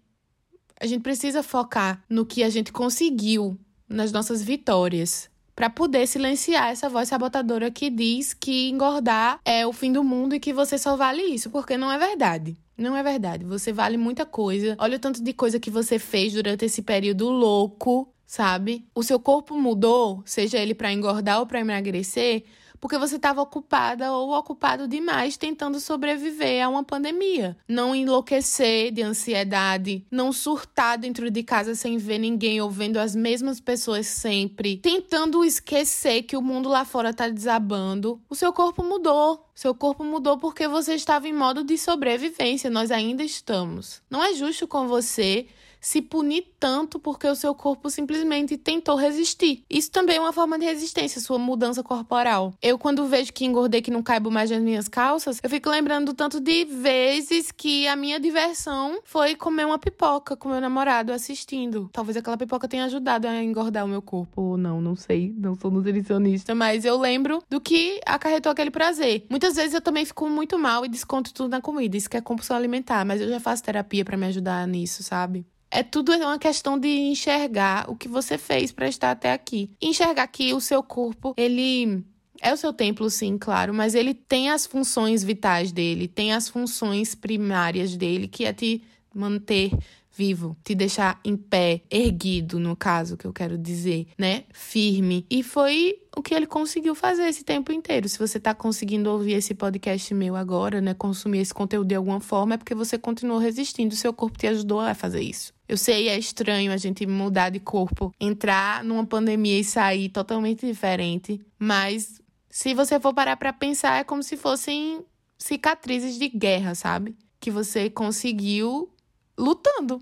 A 0.80 0.86
gente 0.86 1.02
precisa 1.02 1.42
focar 1.42 2.04
no 2.10 2.26
que 2.26 2.44
a 2.44 2.50
gente 2.50 2.72
conseguiu, 2.72 3.58
nas 3.90 4.12
nossas 4.12 4.44
vitórias, 4.44 5.30
para 5.58 5.72
poder 5.72 6.06
silenciar 6.06 6.70
essa 6.70 6.88
voz 6.88 7.10
sabotadora 7.10 7.72
que 7.72 7.90
diz 7.90 8.32
que 8.32 8.70
engordar 8.70 9.40
é 9.44 9.66
o 9.66 9.74
fim 9.74 9.92
do 9.92 10.04
mundo 10.04 10.36
e 10.36 10.40
que 10.40 10.54
você 10.54 10.78
só 10.78 10.96
vale 10.96 11.24
isso, 11.24 11.50
porque 11.50 11.76
não 11.76 11.92
é 11.92 11.98
verdade. 11.98 12.56
Não 12.78 12.96
é 12.96 13.02
verdade. 13.02 13.44
Você 13.44 13.74
vale 13.74 13.98
muita 13.98 14.24
coisa. 14.24 14.76
Olha 14.78 14.98
o 14.98 15.00
tanto 15.00 15.24
de 15.24 15.34
coisa 15.34 15.60
que 15.60 15.72
você 15.72 15.98
fez 15.98 16.34
durante 16.34 16.64
esse 16.64 16.84
período 16.84 17.28
louco, 17.32 18.08
sabe? 18.24 18.88
O 18.94 19.02
seu 19.02 19.20
corpo 19.20 19.58
mudou, 19.58 20.22
seja 20.28 20.60
ele 20.60 20.76
para 20.76 20.94
engordar 20.94 21.40
ou 21.40 21.48
para 21.48 21.60
emagrecer, 21.60 22.44
porque 22.80 22.98
você 22.98 23.16
estava 23.16 23.42
ocupada 23.42 24.12
ou 24.12 24.32
ocupado 24.32 24.88
demais 24.88 25.38
tentando 25.38 25.80
sobreviver 25.80 26.64
a 26.64 26.70
uma 26.70 26.84
pandemia. 26.84 27.58
Não 27.68 27.96
enlouquecer 27.96 28.92
de 28.92 29.02
ansiedade, 29.02 30.06
não 30.12 30.32
surtar 30.32 30.98
dentro 30.98 31.30
de 31.30 31.44
casa 31.44 31.76
sem 31.76 31.98
ver 31.98 32.18
ninguém 32.18 32.62
ou 32.62 32.70
vendo 32.70 32.98
as 32.98 33.16
mesmas 33.16 33.60
pessoas 33.60 34.08
sempre, 34.08 34.78
tentando 34.78 35.44
esquecer 35.44 36.24
que 36.24 36.38
o 36.38 36.42
mundo 36.42 36.70
lá 36.70 36.86
fora 36.86 37.10
está 37.10 37.28
desabando. 37.28 38.22
O 38.30 38.36
seu 38.36 38.54
corpo 38.54 38.84
mudou. 38.84 39.46
Seu 39.56 39.74
corpo 39.74 40.04
mudou 40.04 40.38
porque 40.38 40.68
você 40.68 40.94
estava 40.94 41.28
em 41.28 41.34
modo 41.34 41.64
de 41.64 41.80
sobrevivência. 41.80 42.70
Nós 42.70 42.92
ainda 42.92 43.24
estamos. 43.24 44.04
Não 44.08 44.24
é 44.24 44.34
justo 44.34 44.68
com 44.68 44.88
você 44.88 45.48
se 45.80 46.02
punir 46.02 46.46
tanto 46.60 47.00
porque 47.00 47.28
o 47.28 47.36
seu 47.36 47.54
corpo 47.54 47.90
simplesmente 47.90 48.58
tentou 48.58 48.96
resistir. 48.96 49.64
Isso 49.70 49.92
também 49.92 50.18
é 50.18 50.20
uma 50.20 50.34
forma 50.34 50.58
de 50.58 50.66
resistência, 50.66 51.22
sua 51.22 51.38
mudança 51.38 51.84
corporal. 51.84 52.54
Eu, 52.62 52.78
quando 52.78 53.06
vejo 53.06 53.34
que 53.34 53.46
engordei, 53.46 53.82
que 53.82 53.92
não 53.92 54.04
caibo 54.04 54.32
mais 54.32 54.50
nas 54.50 54.62
minhas 54.62 54.88
calças, 54.88 55.40
eu 55.42 55.50
fico 55.50 55.70
lembrando 55.70 56.08
do 56.08 56.14
tanto 56.14 56.40
de 56.40 56.66
vezes 56.66 57.52
que 57.52 57.88
a 57.88 57.96
minha 57.96 58.20
diversão 58.20 59.00
foi 59.04 59.36
comer 59.36 59.66
uma 59.66 59.78
pipoca 59.78 60.36
com 60.36 60.50
meu 60.50 60.62
namorado 60.62 61.12
assistindo. 61.12 61.90
Talvez 61.92 62.18
aquela 62.18 62.38
pipoca 62.38 62.68
tenha 62.68 62.86
ajudado 62.86 63.28
a 63.28 63.44
engordar 63.44 63.86
o 63.86 63.88
meu 63.88 64.02
corpo, 64.02 64.42
ou 64.42 64.58
não, 64.58 64.80
não 64.80 64.96
sei, 64.96 65.34
não 65.38 65.56
sou 65.56 65.70
nutricionista, 65.70 66.56
mas 66.56 66.86
eu 66.86 66.98
lembro 66.98 67.44
do 67.50 67.60
que 67.60 68.00
acarretou 68.06 68.52
aquele 68.52 68.72
prazer. 68.72 69.26
Muitas 69.30 69.56
vezes 69.56 69.74
eu 69.74 69.82
também 69.82 70.06
fico 70.06 70.30
muito 70.30 70.58
mal 70.58 70.86
e 70.86 70.90
desconto 70.90 71.34
tudo 71.34 71.50
na 71.50 71.62
comida, 71.62 71.98
isso 71.98 72.10
que 72.10 72.18
é 72.18 72.22
compulsão 72.22 72.56
alimentar, 72.56 73.06
mas 73.06 73.22
eu 73.22 73.28
já 73.28 73.40
faço 73.40 73.64
terapia 73.64 74.06
para 74.06 74.18
me 74.18 74.28
ajudar 74.28 74.68
nisso, 74.68 75.04
sabe? 75.04 75.46
É 75.70 75.84
tudo 75.84 76.14
uma 76.14 76.40
questão 76.40 76.80
de 76.80 76.88
enxergar 76.88 77.90
o 77.90 77.96
que 77.96 78.08
você 78.08 78.38
fez 78.38 78.72
para 78.72 78.88
estar 78.88 79.12
até 79.12 79.34
aqui. 79.34 79.70
Enxergar 79.82 80.28
que 80.28 80.54
o 80.54 80.62
seu 80.62 80.82
corpo, 80.82 81.34
ele 81.38 82.04
é 82.42 82.54
o 82.54 82.58
seu 82.58 82.72
templo, 82.72 83.10
sim, 83.10 83.38
claro, 83.38 83.74
mas 83.74 83.96
ele 83.96 84.14
tem 84.14 84.50
as 84.50 84.66
funções 84.66 85.24
vitais 85.24 85.72
dele, 85.72 86.08
tem 86.08 86.34
as 86.34 86.48
funções 86.48 87.16
primárias 87.16 87.96
dele, 87.96 88.28
que 88.28 88.46
é 88.46 88.54
te 88.54 88.82
manter 89.14 89.72
vivo, 90.18 90.58
te 90.64 90.74
deixar 90.74 91.20
em 91.24 91.38
pé, 91.38 91.82
erguido, 91.92 92.60
no 92.60 92.76
caso 92.76 93.16
que 93.16 93.26
eu 93.26 93.32
quero 93.32 93.56
dizer, 93.56 94.08
né? 94.18 94.46
Firme. 94.52 95.26
E 95.30 95.44
foi 95.44 96.00
o 96.16 96.24
que 96.24 96.34
ele 96.34 96.48
conseguiu 96.48 96.96
fazer 96.96 97.28
esse 97.28 97.44
tempo 97.44 97.72
inteiro. 97.72 98.10
Se 98.10 98.18
você 98.18 98.40
tá 98.40 98.56
conseguindo 98.56 99.12
ouvir 99.12 99.34
esse 99.34 99.54
podcast 99.54 100.12
meu 100.16 100.36
agora, 100.36 100.82
né, 100.82 100.96
consumir 100.96 101.40
esse 101.40 101.54
conteúdo 101.54 101.88
de 101.88 101.96
alguma 101.96 102.20
forma, 102.20 102.56
é 102.56 102.58
porque 102.58 102.74
você 102.74 102.98
continuou 102.98 103.38
resistindo, 103.38 103.96
seu 103.96 104.12
corpo 104.12 104.40
te 104.40 104.48
ajudou 104.48 104.80
a 104.80 104.96
fazer 104.96 105.22
isso. 105.22 105.57
Eu 105.68 105.76
sei, 105.76 106.08
é 106.08 106.18
estranho 106.18 106.72
a 106.72 106.78
gente 106.78 107.06
mudar 107.06 107.50
de 107.50 107.60
corpo, 107.60 108.14
entrar 108.20 108.84
numa 108.84 109.06
pandemia 109.06 109.60
e 109.60 109.64
sair 109.64 110.08
totalmente 110.10 110.66
diferente, 110.66 111.42
mas 111.60 112.22
se 112.50 112.74
você 112.74 113.00
for 113.00 113.14
parar 113.14 113.36
para 113.36 113.52
pensar, 113.52 114.00
é 114.00 114.04
como 114.04 114.24
se 114.24 114.38
fossem 114.38 115.04
cicatrizes 115.38 116.18
de 116.18 116.30
guerra, 116.30 116.74
sabe? 116.74 117.16
Que 117.40 117.52
você 117.52 117.90
conseguiu 117.90 118.90
lutando. 119.38 120.02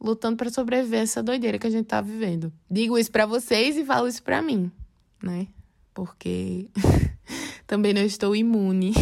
lutando 0.00 0.36
para 0.36 0.50
sobreviver 0.50 1.00
essa 1.00 1.22
doideira 1.22 1.58
que 1.58 1.66
a 1.66 1.70
gente 1.70 1.86
tá 1.86 2.00
vivendo. 2.00 2.52
Digo 2.70 2.98
isso 2.98 3.10
para 3.10 3.26
vocês 3.26 3.76
e 3.76 3.84
falo 3.84 4.06
isso 4.06 4.22
para 4.22 4.42
mim, 4.42 4.70
né? 5.22 5.48
Porque 5.94 6.68
também 7.66 7.94
não 7.94 8.02
estou 8.02 8.36
imune 8.36 8.92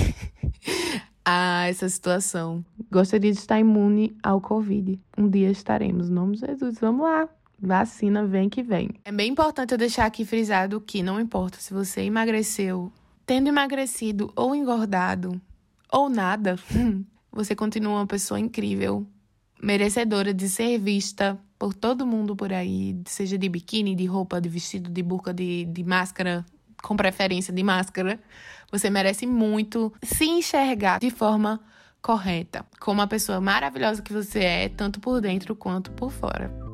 a 1.26 1.66
essa 1.66 1.88
situação. 1.88 2.64
Gostaria 2.90 3.32
de 3.32 3.38
estar 3.38 3.58
imune 3.58 4.16
ao 4.22 4.40
Covid. 4.40 5.00
Um 5.18 5.28
dia 5.28 5.50
estaremos. 5.50 6.08
Em 6.08 6.12
nome 6.12 6.36
de 6.36 6.46
Jesus, 6.46 6.78
vamos 6.78 7.02
lá. 7.02 7.28
Vacina 7.58 8.24
vem 8.24 8.48
que 8.48 8.62
vem. 8.62 8.90
É 9.04 9.10
bem 9.10 9.32
importante 9.32 9.72
eu 9.72 9.78
deixar 9.78 10.06
aqui 10.06 10.24
frisado 10.24 10.80
que 10.80 11.02
não 11.02 11.20
importa 11.20 11.58
se 11.58 11.74
você 11.74 12.02
emagreceu, 12.02 12.92
tendo 13.24 13.48
emagrecido 13.48 14.32
ou 14.36 14.54
engordado, 14.54 15.40
ou 15.90 16.08
nada, 16.08 16.56
você 17.32 17.56
continua 17.56 17.94
uma 17.94 18.06
pessoa 18.06 18.38
incrível, 18.38 19.06
merecedora 19.60 20.32
de 20.32 20.48
ser 20.48 20.78
vista 20.78 21.38
por 21.58 21.72
todo 21.72 22.06
mundo 22.06 22.36
por 22.36 22.52
aí, 22.52 23.00
seja 23.06 23.38
de 23.38 23.48
biquíni, 23.48 23.94
de 23.94 24.04
roupa, 24.04 24.40
de 24.40 24.48
vestido, 24.48 24.90
de 24.90 25.02
burca, 25.02 25.32
de, 25.32 25.64
de 25.64 25.82
máscara, 25.82 26.44
com 26.82 26.96
preferência 26.96 27.52
de 27.52 27.62
máscara. 27.62 28.18
Você 28.70 28.90
merece 28.90 29.26
muito 29.26 29.92
se 30.02 30.24
enxergar 30.24 30.98
de 30.98 31.10
forma 31.10 31.60
correta, 32.02 32.64
como 32.80 33.00
a 33.00 33.06
pessoa 33.06 33.40
maravilhosa 33.40 34.02
que 34.02 34.12
você 34.12 34.40
é, 34.40 34.68
tanto 34.68 35.00
por 35.00 35.20
dentro 35.20 35.56
quanto 35.56 35.90
por 35.90 36.12
fora. 36.12 36.65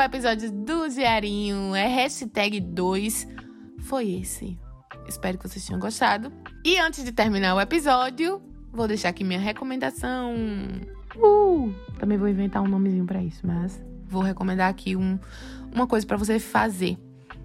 O 0.00 0.02
episódio 0.02 0.50
do 0.50 0.88
Diarinho 0.88 1.74
é 1.74 1.86
hashtag 1.86 2.58
2 2.58 3.28
foi 3.80 4.12
esse. 4.12 4.58
Espero 5.06 5.36
que 5.36 5.46
vocês 5.46 5.66
tenham 5.66 5.78
gostado. 5.78 6.32
E 6.64 6.78
antes 6.78 7.04
de 7.04 7.12
terminar 7.12 7.54
o 7.54 7.60
episódio, 7.60 8.40
vou 8.72 8.88
deixar 8.88 9.10
aqui 9.10 9.22
minha 9.22 9.38
recomendação. 9.38 10.34
Uh, 11.16 11.74
também 11.98 12.16
vou 12.16 12.28
inventar 12.28 12.62
um 12.62 12.66
nomezinho 12.66 13.04
para 13.04 13.22
isso, 13.22 13.46
mas 13.46 13.78
vou 14.08 14.22
recomendar 14.22 14.70
aqui 14.70 14.96
um, 14.96 15.18
uma 15.70 15.86
coisa 15.86 16.06
para 16.06 16.16
você 16.16 16.38
fazer 16.38 16.98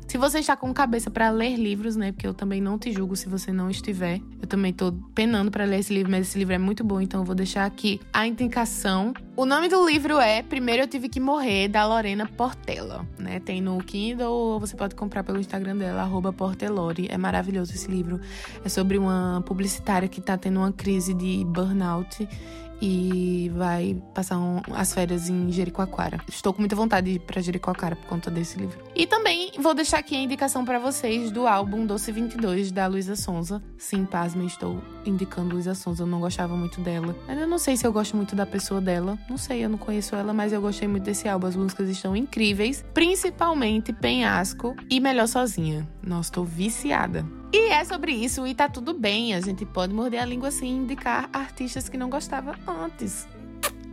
se 0.07 0.17
você 0.17 0.39
está 0.39 0.55
com 0.55 0.73
cabeça 0.73 1.09
para 1.09 1.29
ler 1.29 1.55
livros, 1.55 1.95
né? 1.95 2.11
Porque 2.11 2.27
eu 2.27 2.33
também 2.33 2.61
não 2.61 2.77
te 2.77 2.91
julgo 2.91 3.15
se 3.15 3.27
você 3.27 3.51
não 3.51 3.69
estiver. 3.69 4.21
Eu 4.41 4.47
também 4.47 4.71
tô 4.71 4.91
penando 5.13 5.49
para 5.49 5.65
ler 5.65 5.79
esse 5.79 5.93
livro, 5.93 6.11
mas 6.11 6.27
esse 6.27 6.37
livro 6.37 6.53
é 6.53 6.57
muito 6.57 6.83
bom, 6.83 7.01
então 7.01 7.21
eu 7.21 7.25
vou 7.25 7.35
deixar 7.35 7.65
aqui 7.65 7.99
a 8.13 8.27
indicação. 8.27 9.13
O 9.35 9.45
nome 9.45 9.67
do 9.67 9.85
livro 9.85 10.19
é 10.19 10.41
Primeiro 10.41 10.83
Eu 10.83 10.87
Tive 10.87 11.09
Que 11.09 11.19
Morrer, 11.19 11.67
da 11.67 11.85
Lorena 11.85 12.27
Portela, 12.27 13.05
né? 13.17 13.39
Tem 13.39 13.59
no 13.59 13.77
Kindle 13.83 14.31
ou 14.31 14.59
você 14.59 14.75
pode 14.75 14.95
comprar 14.95 15.23
pelo 15.23 15.39
Instagram 15.39 15.75
dela, 15.77 16.09
Portelore. 16.31 17.07
É 17.09 17.17
maravilhoso 17.17 17.73
esse 17.73 17.89
livro. 17.89 18.19
É 18.63 18.69
sobre 18.69 18.97
uma 18.97 19.43
publicitária 19.45 20.07
que 20.07 20.21
tá 20.21 20.37
tendo 20.37 20.59
uma 20.59 20.71
crise 20.71 21.13
de 21.13 21.43
burnout 21.45 22.27
e 22.81 23.51
vai 23.55 24.01
passar 24.13 24.37
um, 24.37 24.61
as 24.73 24.93
férias 24.93 25.29
em 25.29 25.51
Jericoacoara. 25.51 26.19
Estou 26.27 26.53
com 26.53 26.61
muita 26.61 26.75
vontade 26.75 27.09
de 27.09 27.15
ir 27.17 27.19
para 27.19 27.41
Jericoacoara 27.41 27.95
por 27.95 28.07
conta 28.07 28.29
desse 28.29 28.57
livro. 28.57 28.79
E 28.95 29.07
também 29.07 29.51
vou 29.59 29.73
deixar 29.73 29.99
aqui 29.99 30.15
a 30.15 30.19
indicação 30.19 30.65
para 30.65 30.79
vocês 30.79 31.31
do 31.31 31.47
álbum 31.47 31.85
Doce 31.85 32.11
22 32.11 32.71
da 32.71 32.87
Luísa 32.87 33.15
Sonza. 33.15 33.61
Sim, 33.77 34.05
pasme, 34.05 34.45
estou 34.45 34.81
indicando 35.05 35.55
Luísa 35.55 35.75
Sonza, 35.75 36.03
eu 36.03 36.07
não 36.07 36.19
gostava 36.19 36.55
muito 36.55 36.81
dela. 36.81 37.15
Eu 37.27 37.47
não 37.47 37.57
sei 37.57 37.77
se 37.77 37.85
eu 37.85 37.93
gosto 37.93 38.15
muito 38.15 38.35
da 38.35 38.45
pessoa 38.45 38.81
dela, 38.81 39.17
não 39.29 39.37
sei, 39.37 39.63
eu 39.63 39.69
não 39.69 39.77
conheço 39.77 40.15
ela, 40.15 40.33
mas 40.33 40.53
eu 40.53 40.61
gostei 40.61 40.87
muito 40.87 41.03
desse 41.03 41.27
álbum. 41.27 41.47
As 41.47 41.55
músicas 41.55 41.89
estão 41.89 42.15
incríveis, 42.15 42.83
principalmente 42.93 43.93
Penhasco 43.93 44.75
e 44.89 44.99
Melhor 44.99 45.27
Sozinha. 45.27 45.87
Nossa, 46.01 46.31
tô 46.31 46.43
viciada. 46.43 47.25
E 47.55 47.69
é 47.69 47.85
sobre 47.85 48.11
isso, 48.11 48.45
e 48.45 48.53
tá 48.53 48.67
tudo 48.67 48.93
bem. 48.93 49.33
A 49.33 49.39
gente 49.39 49.65
pode 49.65 49.93
morder 49.93 50.21
a 50.21 50.25
língua 50.25 50.49
assim 50.49 50.65
e 50.65 50.71
indicar 50.71 51.29
artistas 51.31 51.87
que 51.87 51.97
não 51.97 52.09
gostava 52.09 52.53
antes. 52.67 53.25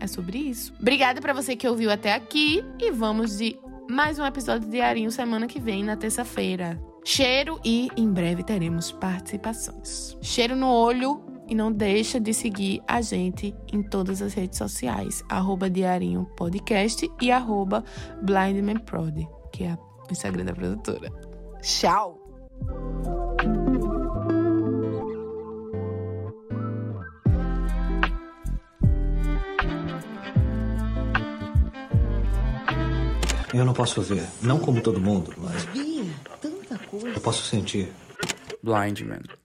É 0.00 0.06
sobre 0.08 0.36
isso. 0.36 0.74
Obrigada 0.80 1.20
para 1.20 1.32
você 1.32 1.54
que 1.54 1.68
ouviu 1.68 1.88
até 1.88 2.12
aqui 2.12 2.64
e 2.76 2.90
vamos 2.90 3.38
de 3.38 3.56
mais 3.88 4.18
um 4.18 4.26
episódio 4.26 4.68
diário 4.68 5.08
semana 5.12 5.46
que 5.46 5.60
vem, 5.60 5.84
na 5.84 5.96
terça-feira. 5.96 6.76
Cheiro 7.04 7.60
e 7.64 7.88
em 7.96 8.12
breve 8.12 8.42
teremos 8.42 8.90
participações. 8.90 10.18
Cheiro 10.20 10.56
no 10.56 10.66
olho 10.66 11.22
e 11.48 11.54
não 11.54 11.70
deixa 11.70 12.18
de 12.18 12.34
seguir 12.34 12.82
a 12.88 13.00
gente 13.00 13.54
em 13.72 13.80
todas 13.80 14.20
as 14.22 14.34
redes 14.34 14.58
sociais, 14.58 15.22
arroba 15.28 15.70
Diarinho 15.70 16.28
Podcast 16.36 17.08
e 17.20 17.30
arroba 17.30 17.84
BlindmanProd, 18.22 19.24
que 19.52 19.62
é 19.62 19.74
o 19.74 20.10
Instagram 20.10 20.46
da 20.46 20.52
produtora. 20.52 21.12
Tchau! 21.62 22.21
Eu 33.52 33.66
não 33.66 33.74
posso 33.74 34.00
ver, 34.00 34.26
não 34.40 34.58
como 34.58 34.80
todo 34.80 35.00
mundo, 35.00 35.34
mas. 35.36 35.64
Bia, 35.66 36.04
tanta 36.40 36.78
coisa. 36.86 37.08
Eu 37.08 37.20
posso 37.20 37.42
sentir. 37.44 37.92
Blind 38.62 39.00
Man. 39.00 39.41